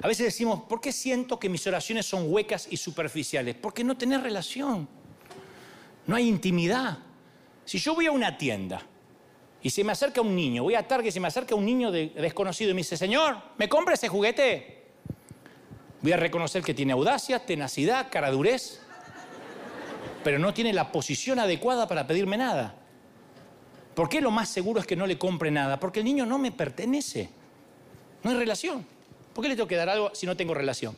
[0.00, 3.54] A veces decimos, ¿por qué siento que mis oraciones son huecas y superficiales?
[3.54, 4.88] Porque no tenés relación.
[6.06, 6.98] No hay intimidad.
[7.64, 8.82] Si yo voy a una tienda
[9.62, 11.92] y se me acerca un niño, voy a Target y se me acerca un niño
[11.92, 14.82] desconocido y me dice, Señor, ¿me compra ese juguete?
[16.00, 18.80] Voy a reconocer que tiene audacia, tenacidad, caradurez,
[20.24, 22.74] pero no tiene la posición adecuada para pedirme nada.
[23.94, 25.78] ¿Por qué lo más seguro es que no le compre nada?
[25.78, 27.28] Porque el niño no me pertenece.
[28.24, 28.86] No hay relación.
[29.34, 30.96] ¿Por qué le tengo que dar algo si no tengo relación?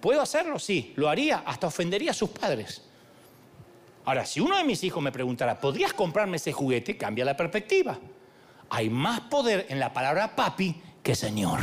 [0.00, 0.58] ¿Puedo hacerlo?
[0.58, 0.92] Sí.
[0.96, 1.42] ¿Lo haría?
[1.44, 2.82] Hasta ofendería a sus padres.
[4.04, 6.96] Ahora, si uno de mis hijos me preguntara, ¿podrías comprarme ese juguete?
[6.96, 7.98] Cambia la perspectiva.
[8.70, 11.60] Hay más poder en la palabra papi que Señor.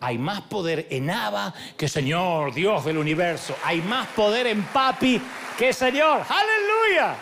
[0.00, 3.56] Hay más poder en Abba que Señor, Dios del universo.
[3.64, 5.20] Hay más poder en papi
[5.56, 6.22] que Señor.
[6.28, 7.14] ¡Aleluya!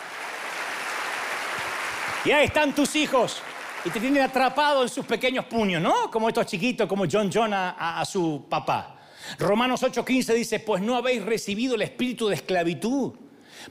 [2.25, 3.41] Y ahí están tus hijos
[3.83, 6.11] y te tienen atrapado en sus pequeños puños, ¿no?
[6.11, 8.97] Como estos chiquitos, como John John a, a su papá.
[9.39, 13.13] Romanos 8:15 dice, pues no habéis recibido el espíritu de esclavitud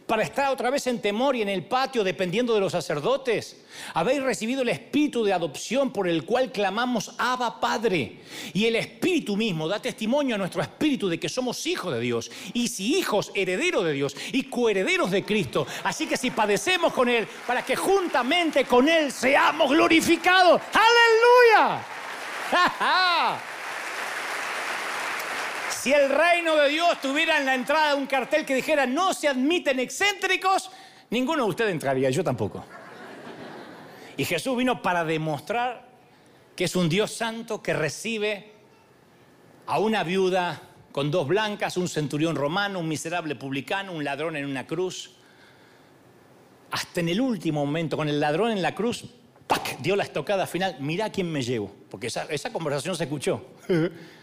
[0.07, 3.57] para estar otra vez en temor y en el patio dependiendo de los sacerdotes.
[3.95, 8.19] Habéis recibido el espíritu de adopción por el cual clamamos Abba Padre.
[8.53, 12.31] Y el espíritu mismo da testimonio a nuestro espíritu de que somos hijos de Dios.
[12.53, 15.67] Y si hijos, herederos de Dios y coherederos de Cristo.
[15.85, 20.61] Así que si padecemos con Él, para que juntamente con Él seamos glorificados.
[20.73, 21.83] ¡Aleluya!
[25.81, 29.29] Si el reino de Dios tuviera en la entrada un cartel que dijera no se
[29.29, 30.71] admiten excéntricos,
[31.09, 32.63] ninguno de ustedes entraría, yo tampoco.
[34.19, 35.89] Y Jesús vino para demostrar
[36.55, 38.53] que es un Dios santo que recibe
[39.67, 40.61] a una viuda
[40.93, 45.13] con dos blancas, un centurión romano, un miserable publicano, un ladrón en una cruz.
[46.73, 49.07] hasta en el último momento, con el ladrón en la cruz,
[49.47, 49.79] ¡pac!
[49.79, 53.47] dio la estocada final, mirá quién me llevo, porque esa, esa conversación se escuchó.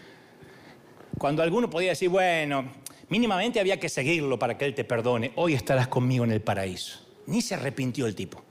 [1.18, 2.66] Cuando alguno podía decir, bueno,
[3.10, 7.00] mínimamente había que seguirlo para que él te perdone, hoy estarás conmigo en el paraíso.
[7.26, 8.44] Ni se arrepintió el tipo,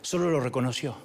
[0.00, 0.96] solo lo reconoció.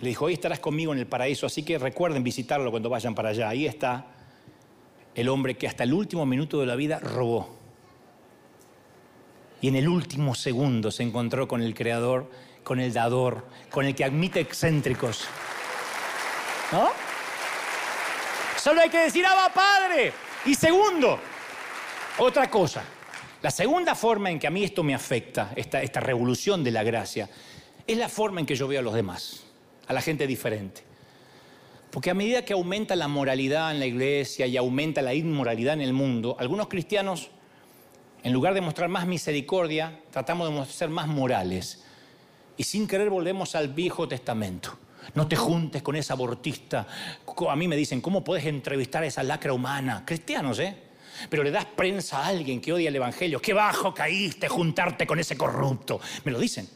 [0.00, 3.30] Le dijo, hoy estarás conmigo en el paraíso, así que recuerden visitarlo cuando vayan para
[3.30, 3.48] allá.
[3.48, 4.06] Ahí está
[5.14, 7.58] el hombre que hasta el último minuto de la vida robó.
[9.62, 12.30] Y en el último segundo se encontró con el creador,
[12.64, 15.26] con el dador, con el que admite excéntricos.
[16.72, 17.09] ¿No?
[18.60, 20.12] Solo hay que decir, ¡Abba Padre!
[20.44, 21.18] Y segundo,
[22.18, 22.84] otra cosa.
[23.40, 26.82] La segunda forma en que a mí esto me afecta, esta, esta revolución de la
[26.82, 27.30] gracia,
[27.86, 29.44] es la forma en que yo veo a los demás,
[29.86, 30.82] a la gente diferente.
[31.90, 35.80] Porque a medida que aumenta la moralidad en la iglesia y aumenta la inmoralidad en
[35.80, 37.30] el mundo, algunos cristianos,
[38.22, 41.82] en lugar de mostrar más misericordia, tratamos de ser más morales.
[42.58, 44.78] Y sin querer volvemos al Viejo Testamento.
[45.14, 46.86] No te juntes con esa abortista.
[47.48, 50.02] A mí me dicen, ¿cómo puedes entrevistar a esa lacra humana?
[50.04, 50.76] Cristianos, ¿eh?
[51.28, 53.40] Pero le das prensa a alguien que odia el Evangelio.
[53.40, 56.00] Qué bajo caíste juntarte con ese corrupto.
[56.24, 56.68] Me lo dicen.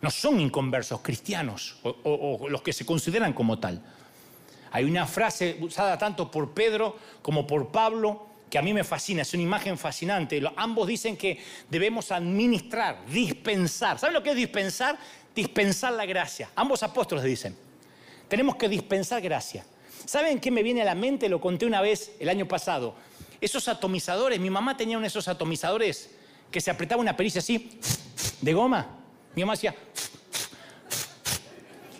[0.00, 3.82] No son inconversos cristianos o, o los que se consideran como tal.
[4.70, 9.22] Hay una frase usada tanto por Pedro como por Pablo que a mí me fascina,
[9.22, 10.40] es una imagen fascinante.
[10.56, 13.98] Ambos dicen que debemos administrar, dispensar.
[13.98, 14.96] ¿Saben lo que es dispensar?
[15.34, 16.50] Dispensar la gracia.
[16.54, 17.56] Ambos apóstoles dicen,
[18.28, 19.64] tenemos que dispensar gracia.
[20.04, 21.28] ¿Saben qué me viene a la mente?
[21.28, 22.94] Lo conté una vez el año pasado.
[23.40, 26.10] Esos atomizadores, mi mamá tenía uno de esos atomizadores
[26.50, 27.78] que se apretaba una pericia así,
[28.40, 28.86] de goma.
[29.34, 29.74] Mi mamá hacía,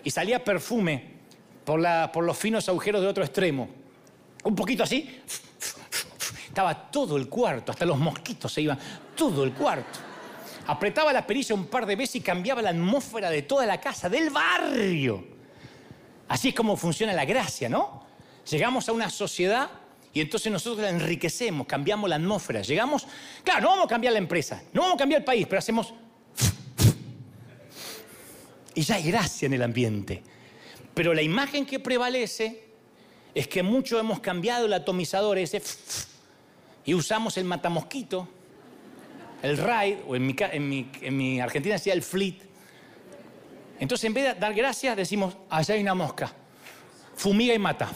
[0.05, 1.15] y salía perfume
[1.65, 3.67] por, la, por los finos agujeros de otro extremo.
[4.43, 5.19] Un poquito así,
[6.47, 8.79] estaba todo el cuarto, hasta los mosquitos se iban,
[9.15, 9.99] todo el cuarto.
[10.67, 14.09] Apretaba la pericia un par de veces y cambiaba la atmósfera de toda la casa,
[14.09, 15.23] del barrio.
[16.27, 18.03] Así es como funciona la gracia, ¿no?
[18.49, 19.69] Llegamos a una sociedad
[20.13, 22.61] y entonces nosotros la enriquecemos, cambiamos la atmósfera.
[22.61, 23.05] Llegamos,
[23.43, 25.93] claro, no vamos a cambiar la empresa, no vamos a cambiar el país, pero hacemos...
[28.73, 30.23] Y ya hay gracia en el ambiente.
[30.93, 32.63] Pero la imagen que prevalece
[33.33, 35.61] es que mucho hemos cambiado el atomizador ese
[36.85, 38.27] y usamos el matamosquito,
[39.45, 42.37] el ride, o en mi, en en mi Argentina decía el fleet.
[43.79, 46.31] Entonces en vez de dar gracias decimos, allá hay una mosca,
[47.15, 47.89] fumiga y mata.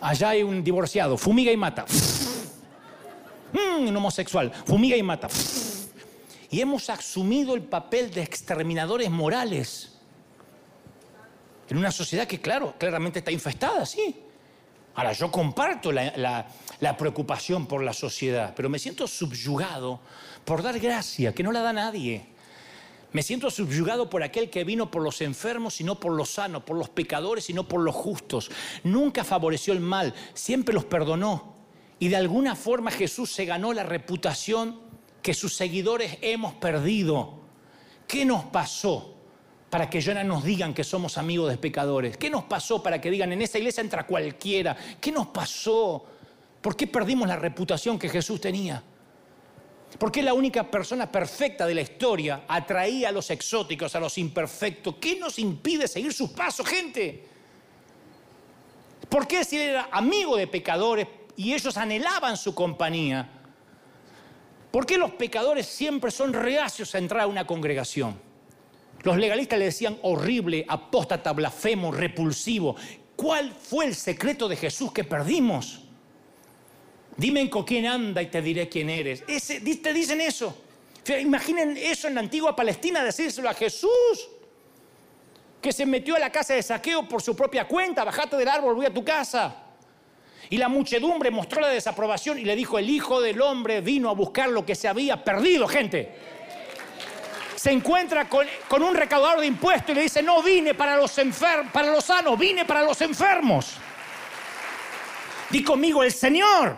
[0.00, 1.84] Allá hay un divorciado, fumiga y mata.
[3.52, 5.28] Mm, un homosexual, fumiga y mata.
[6.50, 9.92] Y hemos asumido el papel de exterminadores morales
[11.68, 14.16] en una sociedad que, claro, claramente está infestada, sí.
[14.94, 16.46] Ahora, yo comparto la,
[16.98, 20.00] preocupación por la sociedad, pero me siento subyugado
[20.44, 22.26] por dar gracia, que no la da nadie.
[23.12, 26.62] Me siento subyugado por aquel que vino por los enfermos y no por los sanos,
[26.62, 28.50] por los pecadores y no por los justos.
[28.84, 31.54] Nunca favoreció el mal, siempre los perdonó.
[31.98, 34.80] Y de alguna forma Jesús se ganó la reputación
[35.22, 37.40] que sus seguidores hemos perdido.
[38.06, 39.11] ¿Qué nos pasó?
[39.72, 42.18] Para que ya no nos digan que somos amigos de pecadores?
[42.18, 44.76] ¿Qué nos pasó para que digan en esta iglesia entra cualquiera?
[45.00, 46.04] ¿Qué nos pasó?
[46.60, 48.82] ¿Por qué perdimos la reputación que Jesús tenía?
[49.98, 54.18] ¿Por qué la única persona perfecta de la historia atraía a los exóticos, a los
[54.18, 54.96] imperfectos?
[55.00, 57.26] ¿Qué nos impide seguir sus pasos, gente?
[59.08, 63.26] ¿Por qué si él era amigo de pecadores y ellos anhelaban su compañía?
[64.70, 68.31] ¿Por qué los pecadores siempre son reacios a entrar a una congregación?
[69.02, 72.76] Los legalistas le decían horrible, apóstata, blasfemo, repulsivo.
[73.16, 75.80] ¿Cuál fue el secreto de Jesús que perdimos?
[77.16, 79.24] Dime con quién anda y te diré quién eres.
[79.26, 80.56] Te dicen eso.
[81.20, 83.90] Imaginen eso en la antigua Palestina, decírselo a Jesús,
[85.60, 88.76] que se metió a la casa de saqueo por su propia cuenta, bajate del árbol,
[88.76, 89.56] voy a tu casa.
[90.48, 94.14] Y la muchedumbre mostró la desaprobación y le dijo, el Hijo del Hombre vino a
[94.14, 96.31] buscar lo que se había perdido, gente
[97.62, 101.14] se encuentra con, un recaudador de impuestos y le dice, no vine para los,
[101.72, 103.74] para los sanos, vine para los enfermos.
[105.48, 106.76] Di conmigo, el Señor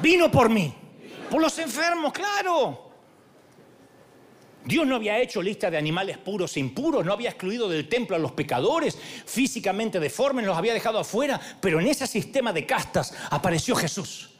[0.00, 0.74] vino por mí.
[1.30, 2.90] Por los enfermos, claro.
[4.64, 8.16] Dios no había hecho lista de animales puros e impuros, no había excluido del templo
[8.16, 13.12] a los pecadores, físicamente deformes, los había dejado afuera, pero en ese sistema de castas
[13.28, 14.30] apareció Jesús.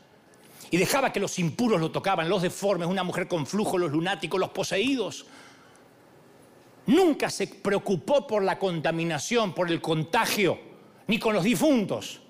[0.71, 4.41] Y dejaba que los impuros lo tocaban, los deformes, una mujer con flujo, los lunáticos,
[4.41, 5.27] los poseídos
[6.89, 10.59] nunca se preocupó por la contaminación, por el contagio,
[11.07, 12.20] ni con los difuntos.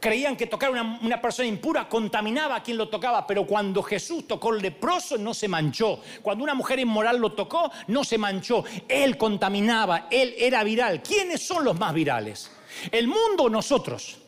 [0.00, 4.28] creían que tocar una, una persona impura contaminaba a quien lo tocaba, pero cuando Jesús
[4.28, 6.02] tocó el leproso no se manchó.
[6.20, 8.64] Cuando una mujer inmoral lo tocó, no se manchó.
[8.86, 11.02] Él contaminaba, él era viral.
[11.02, 12.50] ¿Quiénes son los más virales?
[12.90, 14.18] ¿El mundo o nosotros?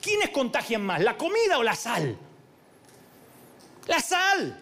[0.00, 2.16] ¿Quiénes contagian más, la comida o la sal?
[3.86, 4.56] La sal.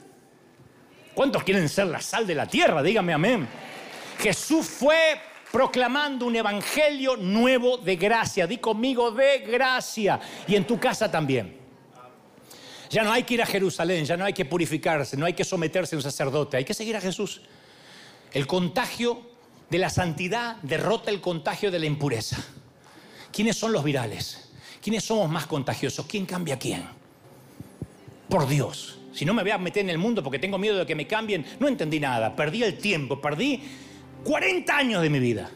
[1.12, 2.82] ¿Cuántos quieren ser la sal de la tierra?
[2.82, 3.69] Dígame amén.
[4.20, 8.46] Jesús fue proclamando un evangelio nuevo de gracia.
[8.46, 10.20] Di conmigo de gracia.
[10.46, 11.58] Y en tu casa también.
[12.90, 15.44] Ya no hay que ir a Jerusalén, ya no hay que purificarse, no hay que
[15.44, 17.40] someterse a un sacerdote, hay que seguir a Jesús.
[18.32, 19.22] El contagio
[19.70, 22.36] de la santidad derrota el contagio de la impureza.
[23.32, 24.50] ¿Quiénes son los virales?
[24.82, 26.04] ¿Quiénes somos más contagiosos?
[26.06, 26.84] ¿Quién cambia a quién?
[28.28, 28.98] Por Dios.
[29.12, 31.06] Si no me voy a meter en el mundo porque tengo miedo de que me
[31.06, 32.34] cambien, no entendí nada.
[32.34, 33.62] Perdí el tiempo, perdí
[34.24, 35.50] 40 años de mi vida.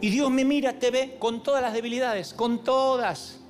[0.00, 3.40] Y Dios me mira, te ve con todas las debilidades, con todas.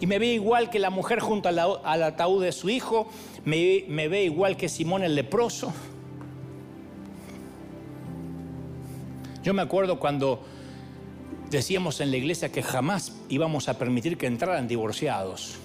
[0.00, 3.08] Y me ve igual que la mujer junto al, ataúd de su hijo,
[3.44, 5.72] me, me ve igual que Simón el leproso.
[9.42, 10.42] Yo me acuerdo cuando
[11.50, 15.58] decíamos en la iglesia que jamás íbamos a permitir que entraran divorciados.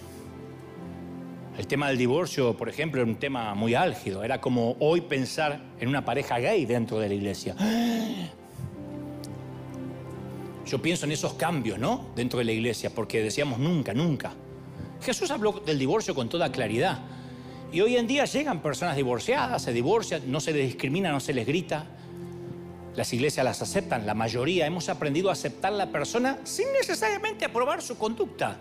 [1.58, 4.24] El tema del divorcio, por ejemplo, era un tema muy álgido.
[4.24, 7.56] Era como hoy pensar en una pareja gay dentro de la iglesia.
[10.68, 12.12] Yo pienso en esos cambios, ¿no?
[12.16, 14.34] Dentro de la iglesia, porque decíamos nunca, nunca.
[15.02, 17.00] Jesús habló del divorcio con toda claridad.
[17.72, 21.34] Y hoy en día llegan personas divorciadas, se divorcian, no se les discrimina, no se
[21.34, 21.88] les grita.
[22.96, 24.68] Las iglesias las aceptan, la mayoría.
[24.68, 28.58] Hemos aprendido a aceptar a la persona sin necesariamente aprobar su conducta.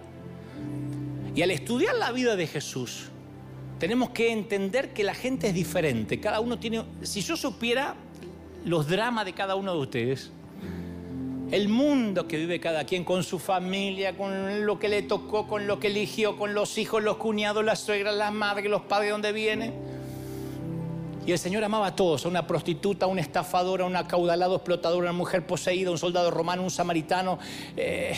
[1.37, 3.11] Y al estudiar la vida de Jesús,
[3.78, 6.18] tenemos que entender que la gente es diferente.
[6.18, 6.82] Cada uno tiene.
[7.03, 7.95] Si yo supiera
[8.64, 10.32] los dramas de cada uno de ustedes,
[11.51, 15.66] el mundo que vive cada quien con su familia, con lo que le tocó, con
[15.66, 19.12] lo que eligió, con los hijos, los cuñados, las suegras, las madres, los padres, de
[19.12, 19.74] dónde viene.
[21.26, 24.57] Y el Señor amaba a todos, a una prostituta, a un estafador, a un acaudalado
[24.57, 27.39] explotador, a una mujer poseída, a un soldado romano, un samaritano.
[27.76, 28.14] Eh,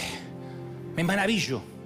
[0.95, 1.78] me maravillo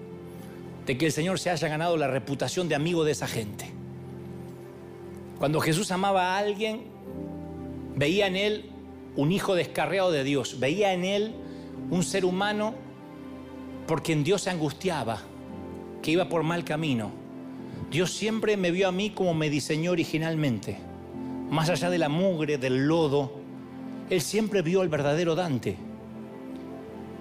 [0.87, 3.67] de que el Señor se haya ganado la reputación de amigo de esa gente.
[5.39, 6.83] Cuando Jesús amaba a alguien,
[7.97, 8.71] veía en él
[9.17, 11.35] un hijo descarriado de Dios, veía en él
[11.91, 12.75] un ser humano
[13.87, 15.21] por quien Dios se angustiaba,
[16.01, 17.11] que iba por mal camino.
[17.91, 20.79] Dios siempre me vio a mí como me diseñó originalmente,
[21.51, 23.33] más allá de la mugre, del lodo,
[24.09, 25.77] Él siempre vio al verdadero Dante.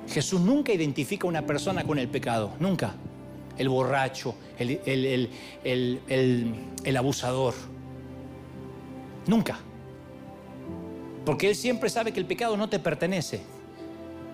[0.07, 2.95] Jesús nunca identifica a una persona con el pecado, nunca
[3.61, 5.29] el borracho, el,
[5.63, 7.53] el, abusador.
[9.27, 9.59] Nunca.
[11.23, 13.41] Porque Él siempre sabe que el pecado no te pertenece.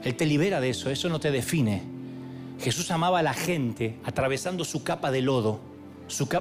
[0.03, 1.83] Él te libera de eso, eso no te define.
[2.61, 5.59] Jesús amaba a la gente atravesando su capa de lodo.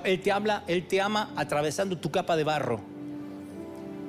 [0.04, 2.80] Él te habla, Él te ama atravesando tu capa de barro.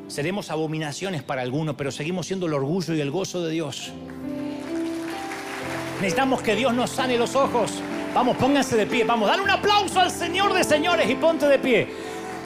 [0.07, 3.91] Seremos abominaciones para algunos, pero seguimos siendo el orgullo y el gozo de Dios.
[5.95, 7.81] Necesitamos que Dios nos sane los ojos.
[8.17, 9.03] Vamos, pónganse de pie.
[9.03, 11.87] Vamos, dale un aplauso al Señor de señores y ponte de pie.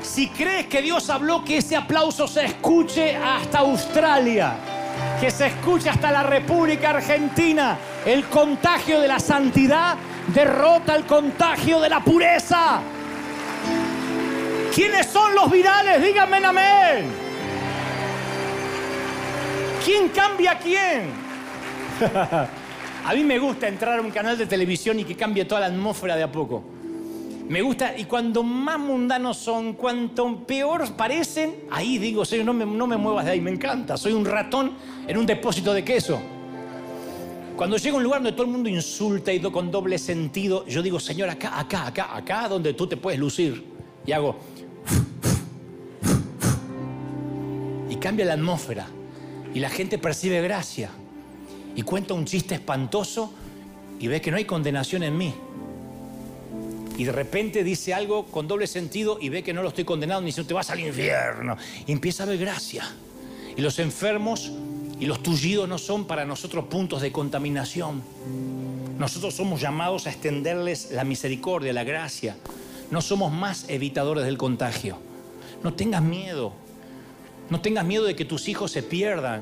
[0.03, 4.51] Si crees que Dios habló, que ese aplauso se escuche hasta Australia,
[5.21, 7.77] que se escuche hasta la República Argentina.
[8.05, 9.95] El contagio de la santidad
[10.27, 12.81] derrota el contagio de la pureza.
[14.75, 16.03] ¿Quiénes son los virales?
[16.03, 17.05] Díganme amén.
[19.85, 21.13] ¿Quién cambia a quién?
[23.03, 25.67] A mí me gusta entrar a un canal de televisión y que cambie toda la
[25.67, 26.63] atmósfera de a poco.
[27.49, 32.65] Me gusta, y cuando más mundanos son, cuanto peor parecen, ahí digo, Señor, no me,
[32.65, 33.97] no me muevas de ahí, me encanta.
[33.97, 34.73] Soy un ratón
[35.07, 36.21] en un depósito de queso.
[37.57, 40.81] Cuando llego a un lugar donde todo el mundo insulta y con doble sentido, yo
[40.81, 43.65] digo, Señor, acá, acá, acá, acá, donde tú te puedes lucir.
[44.05, 44.37] Y hago.
[47.89, 48.87] Y cambia la atmósfera.
[49.53, 50.91] Y la gente percibe gracia
[51.75, 53.33] y cuenta un chiste espantoso
[53.99, 55.33] y ve que no hay condenación en mí.
[56.97, 60.21] Y de repente dice algo con doble sentido y ve que no lo estoy condenando,
[60.21, 61.57] ni dice, te vas al infierno.
[61.87, 62.83] Y empieza a ver gracia.
[63.55, 64.51] Y los enfermos
[64.99, 68.03] y los tullidos no son para nosotros puntos de contaminación.
[68.99, 72.37] Nosotros somos llamados a extenderles la misericordia, la gracia.
[72.91, 74.97] No somos más evitadores del contagio.
[75.63, 76.53] No tengas miedo.
[77.49, 79.41] No tengas miedo de que tus hijos se pierdan.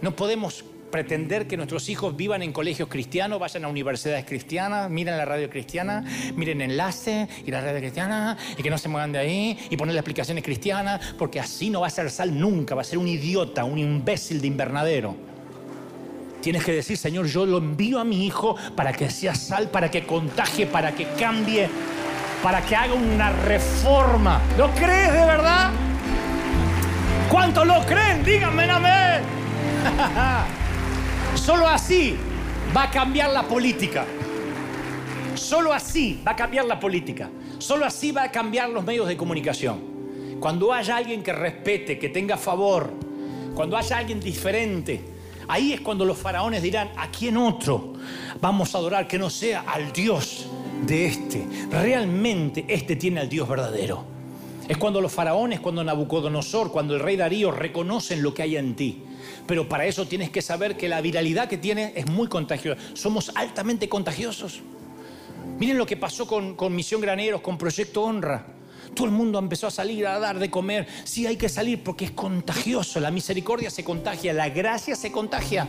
[0.00, 5.16] No podemos pretender que nuestros hijos vivan en colegios cristianos, vayan a universidades cristianas, miren
[5.16, 6.04] la radio cristiana,
[6.34, 10.00] miren enlace y la radio cristiana y que no se muevan de ahí y ponerle
[10.00, 13.64] explicaciones cristianas, porque así no va a ser sal nunca, va a ser un idiota,
[13.64, 15.16] un imbécil de invernadero.
[16.40, 19.90] Tienes que decir, Señor, yo lo envío a mi hijo para que sea sal, para
[19.90, 21.68] que contagie, para que cambie,
[22.42, 24.40] para que haga una reforma.
[24.56, 25.70] ¿Lo crees de verdad?
[27.28, 28.24] ¿Cuántos lo creen?
[28.24, 29.22] Díganme amén.
[31.38, 32.14] Solo así
[32.76, 34.04] va a cambiar la política.
[35.34, 37.30] Solo así va a cambiar la política.
[37.58, 39.80] Solo así va a cambiar los medios de comunicación.
[40.40, 42.92] Cuando haya alguien que respete, que tenga favor,
[43.54, 45.02] cuando haya alguien diferente,
[45.48, 47.94] ahí es cuando los faraones dirán, ¿a quién otro
[48.40, 50.46] vamos a adorar que no sea al Dios
[50.86, 51.46] de este?
[51.70, 54.17] Realmente este tiene al Dios verdadero.
[54.68, 58.76] Es cuando los faraones, cuando Nabucodonosor, cuando el rey Darío reconocen lo que hay en
[58.76, 59.02] ti.
[59.46, 62.78] Pero para eso tienes que saber que la viralidad que tienes es muy contagiosa.
[62.92, 64.60] Somos altamente contagiosos.
[65.58, 68.46] Miren lo que pasó con, con Misión Graneros, con Proyecto Honra.
[68.94, 70.86] Todo el mundo empezó a salir a dar de comer.
[71.04, 73.00] Sí, hay que salir porque es contagioso.
[73.00, 75.66] La misericordia se contagia, la gracia se contagia.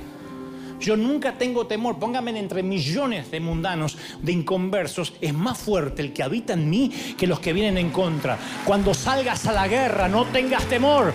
[0.80, 6.14] Yo nunca tengo temor, póngame entre millones de mundanos, de inconversos, es más fuerte el
[6.14, 8.38] que habita en mí que los que vienen en contra.
[8.66, 11.14] Cuando salgas a la guerra, no tengas temor.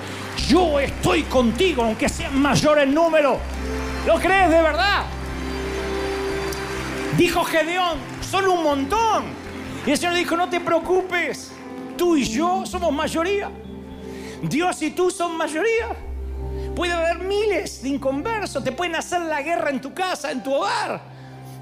[0.48, 3.38] Yo estoy contigo, aunque sea mayor el número.
[4.06, 5.04] ¿Lo crees de verdad?
[7.16, 9.24] Dijo Gedeón, son un montón.
[9.86, 11.52] Y el Señor dijo, no te preocupes,
[11.96, 13.50] tú y yo somos mayoría.
[14.42, 16.13] Dios y tú son mayoría.
[16.74, 20.52] Puede haber miles de inconversos, te pueden hacer la guerra en tu casa, en tu
[20.52, 21.00] hogar.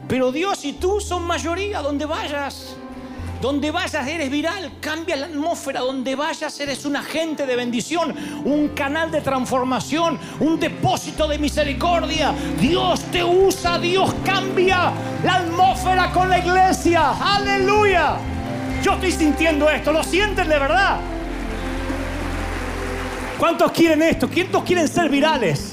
[0.09, 2.77] Pero Dios y tú son mayoría donde vayas.
[3.41, 5.81] Donde vayas eres viral, cambia la atmósfera.
[5.81, 8.15] Donde vayas eres un agente de bendición,
[8.45, 12.33] un canal de transformación, un depósito de misericordia.
[12.61, 14.93] Dios te usa, Dios cambia
[15.25, 17.11] la atmósfera con la iglesia.
[17.21, 18.17] Aleluya.
[18.83, 20.99] Yo estoy sintiendo esto, ¿lo sienten de verdad?
[23.43, 24.31] ¿Cuántos quieren esto?
[24.33, 25.73] ¿Cuántos quieren ser virales?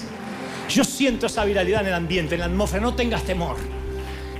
[0.70, 2.82] Yo siento esa viralidad en el ambiente, en la atmósfera.
[2.82, 3.58] No tengas temor.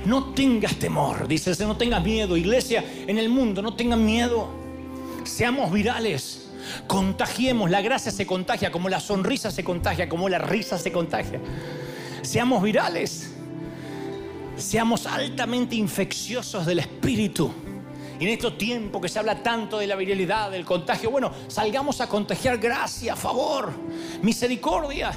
[0.04, 1.28] No tengas temor.
[1.28, 2.36] Dice, no tengas miedo.
[2.36, 4.48] Iglesia en el mundo, no tengan miedo.
[5.22, 6.50] Seamos virales.
[6.88, 7.70] Contagiemos.
[7.70, 11.40] La gracia se contagia como la sonrisa se contagia, como la risa se contagia.
[12.22, 13.30] Seamos virales.
[14.56, 17.54] Seamos altamente infecciosos del espíritu.
[18.20, 22.06] En estos tiempos que se habla tanto de la viralidad, del contagio, bueno, salgamos a
[22.06, 23.72] contagiar gracia, favor,
[24.20, 25.10] misericordia.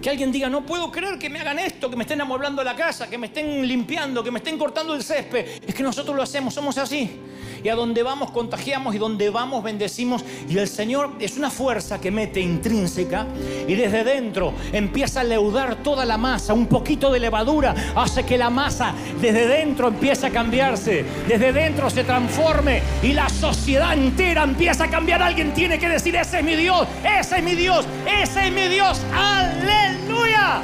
[0.00, 2.74] Que alguien diga, no puedo creer que me hagan esto, que me estén amueblando la
[2.74, 5.62] casa, que me estén limpiando, que me estén cortando el césped.
[5.66, 7.20] Es que nosotros lo hacemos, somos así.
[7.66, 10.24] Y a donde vamos contagiamos y donde vamos bendecimos.
[10.48, 13.26] Y el Señor es una fuerza que mete intrínseca
[13.66, 16.54] y desde dentro empieza a leudar toda la masa.
[16.54, 21.04] Un poquito de levadura hace que la masa desde dentro empiece a cambiarse.
[21.26, 25.20] Desde dentro se transforme y la sociedad entera empieza a cambiar.
[25.20, 26.86] Alguien tiene que decir, ese es mi Dios,
[27.18, 27.84] ese es mi Dios,
[28.22, 29.00] ese es mi Dios.
[29.12, 30.60] Aleluya.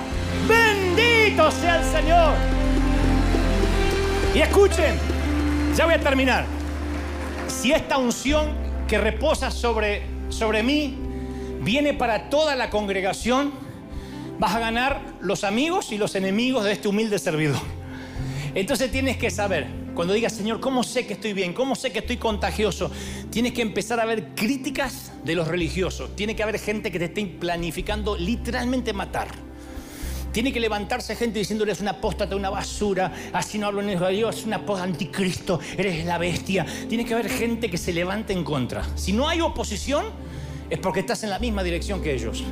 [0.47, 2.35] Bendito sea el Señor.
[4.37, 4.95] Y escuchen,
[5.77, 6.62] ya voy a terminar
[7.53, 8.51] si esta unción
[8.89, 10.97] que reposa sobre, sobre mí
[11.61, 13.53] viene para toda la congregación,
[14.39, 17.61] vas a ganar los amigos y los enemigos de este humilde servidor.
[18.55, 21.53] Entonces tienes que saber, cuando digas, Señor, ¿cómo sé que estoy bien?
[21.53, 22.91] ¿Cómo sé que estoy contagioso?
[23.31, 26.17] Tienes que empezar a ver críticas de los religiosos.
[26.17, 29.29] Tiene que haber gente que te esté planificando literalmente matar.
[30.33, 34.17] Tiene que levantarse gente diciéndole es una apóstata, una basura, así no hablo en el
[34.17, 36.67] Dios, es una anticristo, eres la bestia.
[36.89, 38.83] Tiene que haber gente que se levante en contra.
[38.97, 40.07] Si no hay oposición,
[40.71, 42.45] es porque estás en la misma dirección que ellos.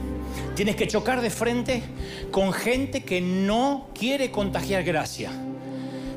[0.55, 1.82] Tienes que chocar de frente
[2.31, 5.31] con gente que no quiere contagiar gracia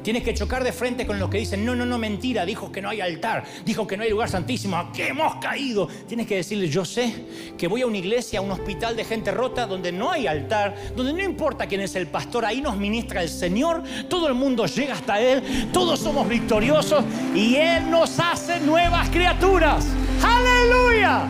[0.03, 2.81] Tienes que chocar de frente con los que dicen, no, no, no, mentira, dijo que
[2.81, 5.87] no hay altar, dijo que no hay lugar santísimo, ¿a qué hemos caído?
[6.07, 7.13] Tienes que decirle, yo sé
[7.57, 10.75] que voy a una iglesia, a un hospital de gente rota, donde no hay altar,
[10.93, 14.65] donde no importa quién es el pastor, ahí nos ministra el Señor, todo el mundo
[14.65, 19.85] llega hasta Él, todos somos victoriosos y Él nos hace nuevas criaturas.
[20.21, 21.21] Aleluya.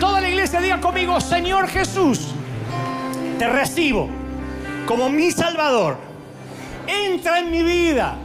[0.00, 2.28] Toda la iglesia diga conmigo, Señor Jesús,
[3.38, 4.08] te recibo
[4.86, 6.13] como mi Salvador
[6.86, 8.16] entra en mi vida,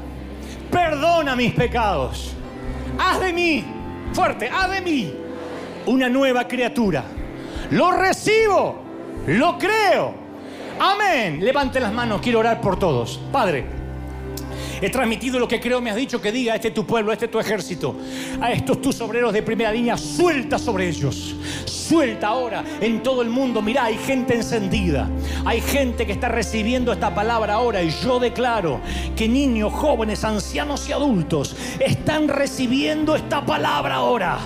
[0.72, 2.34] perdona mis pecados,
[2.98, 3.66] haz de mí,
[4.14, 5.14] fuerte, haz de mí
[5.86, 7.04] una nueva criatura.
[7.72, 8.82] Lo recibo,
[9.28, 10.14] lo creo.
[10.80, 11.44] Amén.
[11.44, 13.20] Levante las manos, quiero orar por todos.
[13.32, 13.79] Padre.
[14.82, 17.26] He transmitido lo que creo me has dicho que diga, este es tu pueblo, este
[17.26, 17.96] es tu ejército.
[18.40, 21.36] A estos tus obreros de primera línea, suelta sobre ellos.
[21.66, 23.62] Suelta ahora en todo el mundo.
[23.62, 25.10] Mirá, hay gente encendida.
[25.44, 28.80] Hay gente que está recibiendo esta palabra ahora y yo declaro
[29.16, 34.38] que niños, jóvenes, ancianos y adultos están recibiendo esta palabra ahora.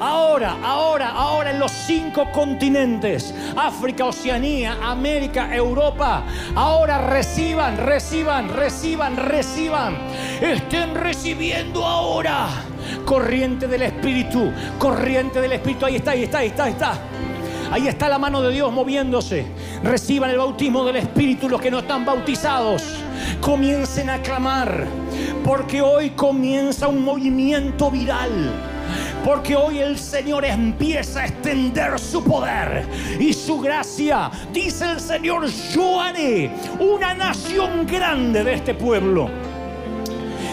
[0.00, 6.24] Ahora, ahora, ahora en los cinco continentes, África, Oceanía, América, Europa,
[6.54, 9.77] ahora reciban, reciban, reciban, reciban.
[10.40, 12.48] Estén recibiendo ahora
[13.04, 15.86] corriente del Espíritu, corriente del Espíritu.
[15.86, 16.98] Ahí está, ahí está, ahí está, ahí está.
[17.70, 19.44] Ahí está la mano de Dios moviéndose.
[19.82, 22.82] Reciban el bautismo del Espíritu los que no están bautizados.
[23.40, 24.86] Comiencen a clamar,
[25.44, 28.30] porque hoy comienza un movimiento viral.
[29.24, 32.86] Porque hoy el Señor empieza a extender su poder
[33.20, 34.30] y su gracia.
[34.52, 39.28] Dice el Señor, yo haré una nación grande de este pueblo.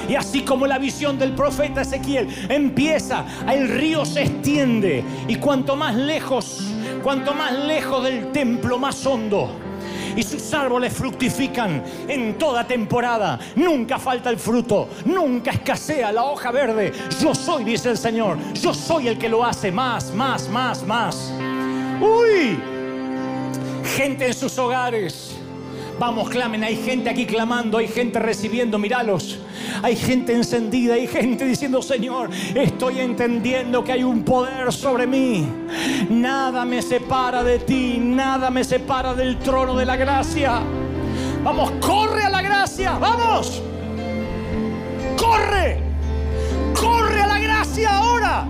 [0.07, 5.03] Y así como la visión del profeta Ezequiel empieza, el río se extiende.
[5.27, 6.61] Y cuanto más lejos,
[7.03, 9.49] cuanto más lejos del templo, más hondo.
[10.15, 13.37] Y sus árboles fructifican en toda temporada.
[13.55, 16.93] Nunca falta el fruto, nunca escasea la hoja verde.
[17.21, 21.33] Yo soy, dice el Señor, yo soy el que lo hace más, más, más, más.
[21.99, 22.57] Uy,
[23.97, 25.34] gente en sus hogares
[25.97, 26.63] Vamos, clamen.
[26.63, 29.39] Hay gente aquí clamando, hay gente recibiendo, míralos.
[29.81, 35.47] Hay gente encendida, hay gente diciendo, Señor, estoy entendiendo que hay un poder sobre mí.
[36.09, 40.61] Nada me separa de ti, nada me separa del trono de la gracia.
[41.43, 43.61] Vamos, corre a la gracia, vamos.
[45.17, 45.79] Corre,
[46.77, 48.45] corre a la gracia ahora.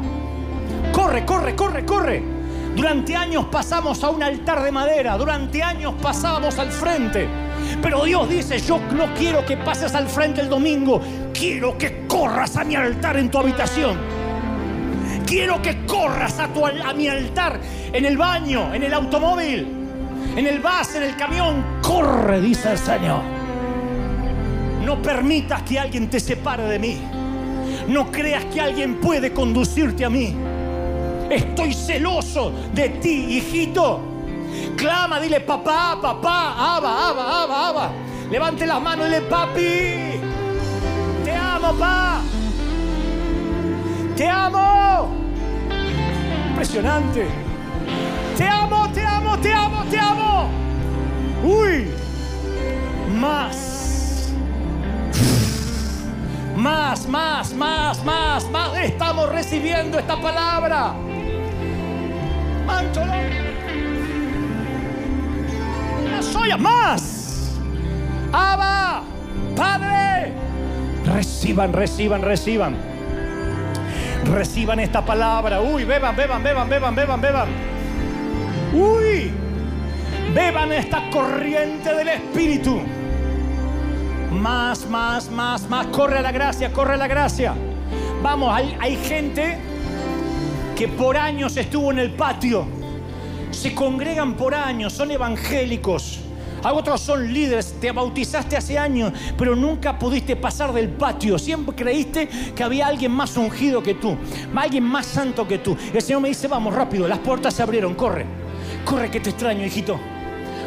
[0.91, 2.23] Corre, corre, corre, corre.
[2.75, 7.27] Durante años pasamos a un altar de madera, durante años pasábamos al frente.
[7.81, 11.01] Pero Dios dice, yo no quiero que pases al frente el domingo,
[11.33, 13.97] quiero que corras a mi altar en tu habitación.
[15.25, 17.59] Quiero que corras a, tu, a mi altar
[17.93, 19.67] en el baño, en el automóvil,
[20.35, 21.63] en el bus, en el camión.
[21.81, 23.21] Corre, dice el Señor.
[24.83, 26.97] No permitas que alguien te separe de mí.
[27.87, 30.35] No creas que alguien puede conducirte a mí.
[31.29, 34.01] Estoy celoso de ti, hijito.
[34.77, 37.91] Clama, dile papá, papá, aba, aba, aba, aba.
[38.29, 40.19] Levante las manos y dile papi.
[41.23, 42.21] Te amo, papá.
[44.15, 45.09] Te amo.
[46.49, 47.27] Impresionante.
[48.37, 50.49] Te amo, te amo, te amo, te amo.
[51.43, 51.87] Uy.
[53.19, 54.31] Más.
[56.55, 58.77] Más, más, más, más, más.
[58.77, 60.93] Estamos recibiendo esta palabra.
[66.11, 67.51] No soy más.
[68.31, 69.03] Abba,
[69.55, 70.33] Padre.
[71.05, 72.75] Reciban, reciban, reciban.
[74.25, 75.61] Reciban esta palabra.
[75.61, 77.47] Uy, beban, beban, beban, beban, beban, beban.
[78.73, 79.31] Uy,
[80.33, 82.81] beban esta corriente del Espíritu.
[84.31, 85.87] Más, más, más, más.
[85.87, 87.53] Corre a la gracia, corre a la gracia.
[88.21, 89.74] Vamos, hay, hay gente
[90.75, 92.65] que por años estuvo en el patio.
[93.51, 96.19] Se congregan por años, son evangélicos.
[96.63, 101.39] A otros son líderes, te bautizaste hace años, pero nunca pudiste pasar del patio.
[101.39, 104.17] Siempre creíste que había alguien más ungido que tú,
[104.55, 105.77] alguien más santo que tú.
[105.93, 108.25] El Señor me dice, vamos rápido, las puertas se abrieron, corre.
[108.83, 109.97] Corre que te extraño, hijito.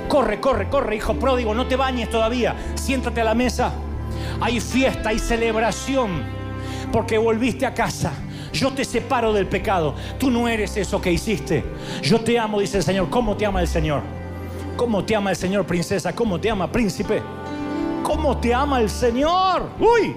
[0.08, 2.56] Corre, corre, corre, hijo pródigo, no te bañes todavía.
[2.76, 3.72] Siéntate a la mesa.
[4.40, 6.22] Hay fiesta, hay celebración,
[6.92, 8.12] porque volviste a casa
[8.52, 9.94] yo te separo del pecado.
[10.18, 11.64] Tú no eres eso que hiciste.
[12.02, 13.10] Yo te amo, dice el Señor.
[13.10, 14.02] ¿Cómo te ama el Señor?
[14.76, 16.14] ¿Cómo te ama el Señor, princesa?
[16.14, 17.22] ¿Cómo te ama, príncipe?
[18.02, 19.70] ¿Cómo te ama el Señor?
[19.78, 20.16] Uy,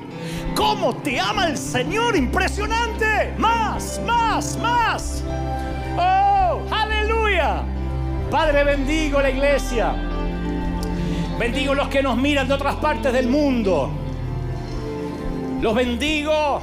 [0.55, 2.15] ¿cómo te ama el Señor?
[2.15, 3.33] Impresionante.
[3.37, 5.23] Más, más, más.
[5.97, 7.63] Oh, aleluya.
[8.29, 9.93] Padre, bendigo la iglesia.
[11.37, 13.89] Bendigo los que nos miran de otras partes del mundo.
[15.59, 16.61] Los bendigo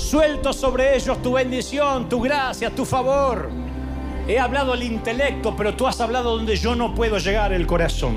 [0.00, 3.50] Suelto sobre ellos tu bendición, tu gracia, tu favor.
[4.26, 8.16] He hablado el intelecto, pero tú has hablado donde yo no puedo llegar el corazón.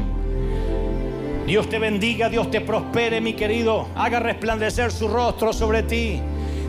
[1.46, 3.90] Dios te bendiga, Dios te prospere, mi querido.
[3.96, 6.22] Haga resplandecer su rostro sobre ti.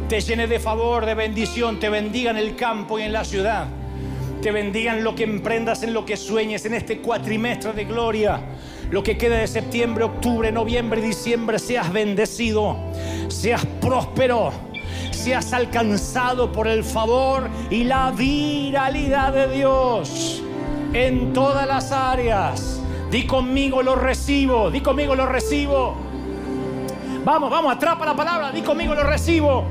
[0.08, 1.78] Te llene de favor, de bendición.
[1.78, 3.68] Te bendiga en el campo y en la ciudad.
[4.42, 8.40] Te bendiga en lo que emprendas, en lo que sueñes, en este cuatrimestre de gloria.
[8.90, 12.76] Lo que queda de septiembre, octubre, noviembre diciembre, seas bendecido,
[13.28, 14.73] seas próspero
[15.24, 20.42] seas alcanzado por el favor y la viralidad de Dios
[20.92, 22.82] en todas las áreas.
[23.10, 25.96] Di conmigo lo recibo, di conmigo lo recibo.
[27.24, 29.64] Vamos, vamos, atrapa la palabra, di conmigo lo recibo.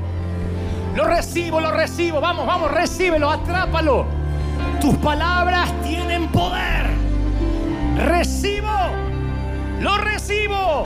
[0.96, 2.20] Lo recibo, lo recibo.
[2.20, 4.06] Vamos, vamos, recíbelo, atrápalo.
[4.80, 6.90] Tus palabras tienen poder.
[7.96, 8.72] Recibo,
[9.78, 10.84] lo recibo.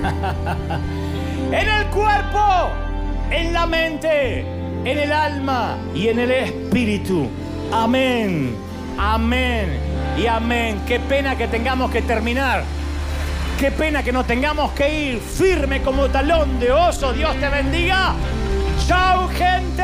[1.50, 2.70] en el cuerpo,
[3.30, 4.40] en la mente,
[4.84, 7.28] en el alma y en el espíritu.
[7.72, 8.54] Amén,
[8.98, 9.78] amén
[10.16, 10.80] y amén.
[10.86, 12.64] Qué pena que tengamos que terminar.
[13.58, 17.12] Qué pena que no tengamos que ir firme como talón de oso.
[17.12, 18.14] Dios te bendiga.
[18.86, 19.82] Chao, gente.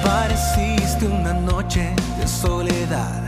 [0.00, 3.27] Apareciste una noche de soledad,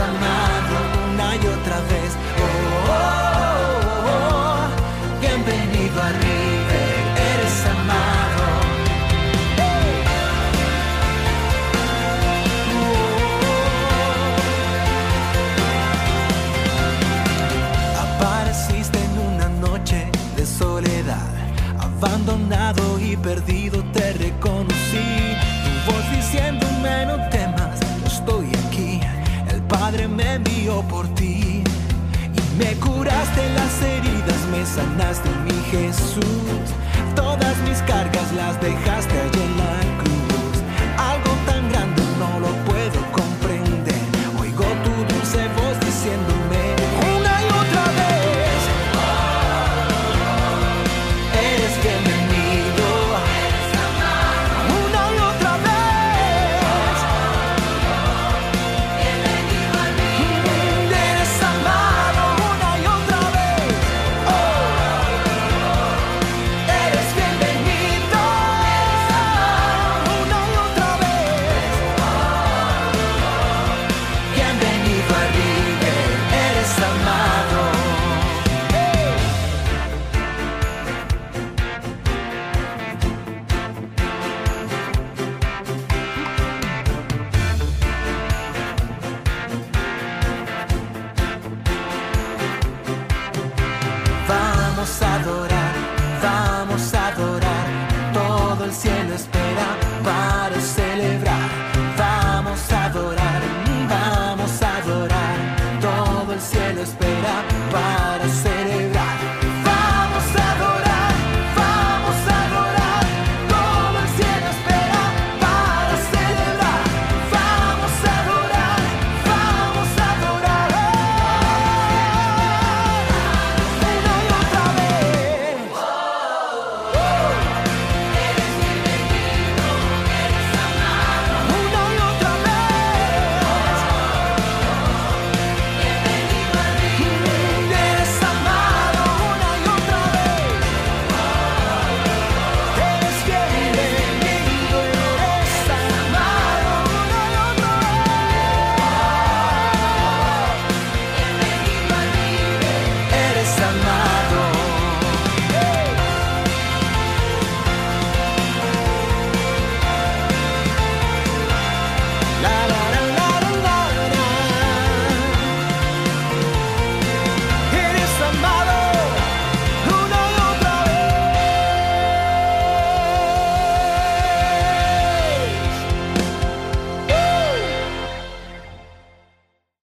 [0.00, 0.74] amado
[1.12, 2.10] una y otra vez.
[2.38, 6.98] Oh, oh, oh, oh, bienvenido a River,
[7.32, 8.44] eres amado.
[18.04, 20.00] Apareciste en una noche
[20.36, 21.32] de soledad,
[21.78, 23.67] abandonado y perdido
[30.82, 36.24] por ti y me curaste las heridas, me sanaste mi Jesús.
[37.16, 39.87] Todas mis cargas las dejaste allí en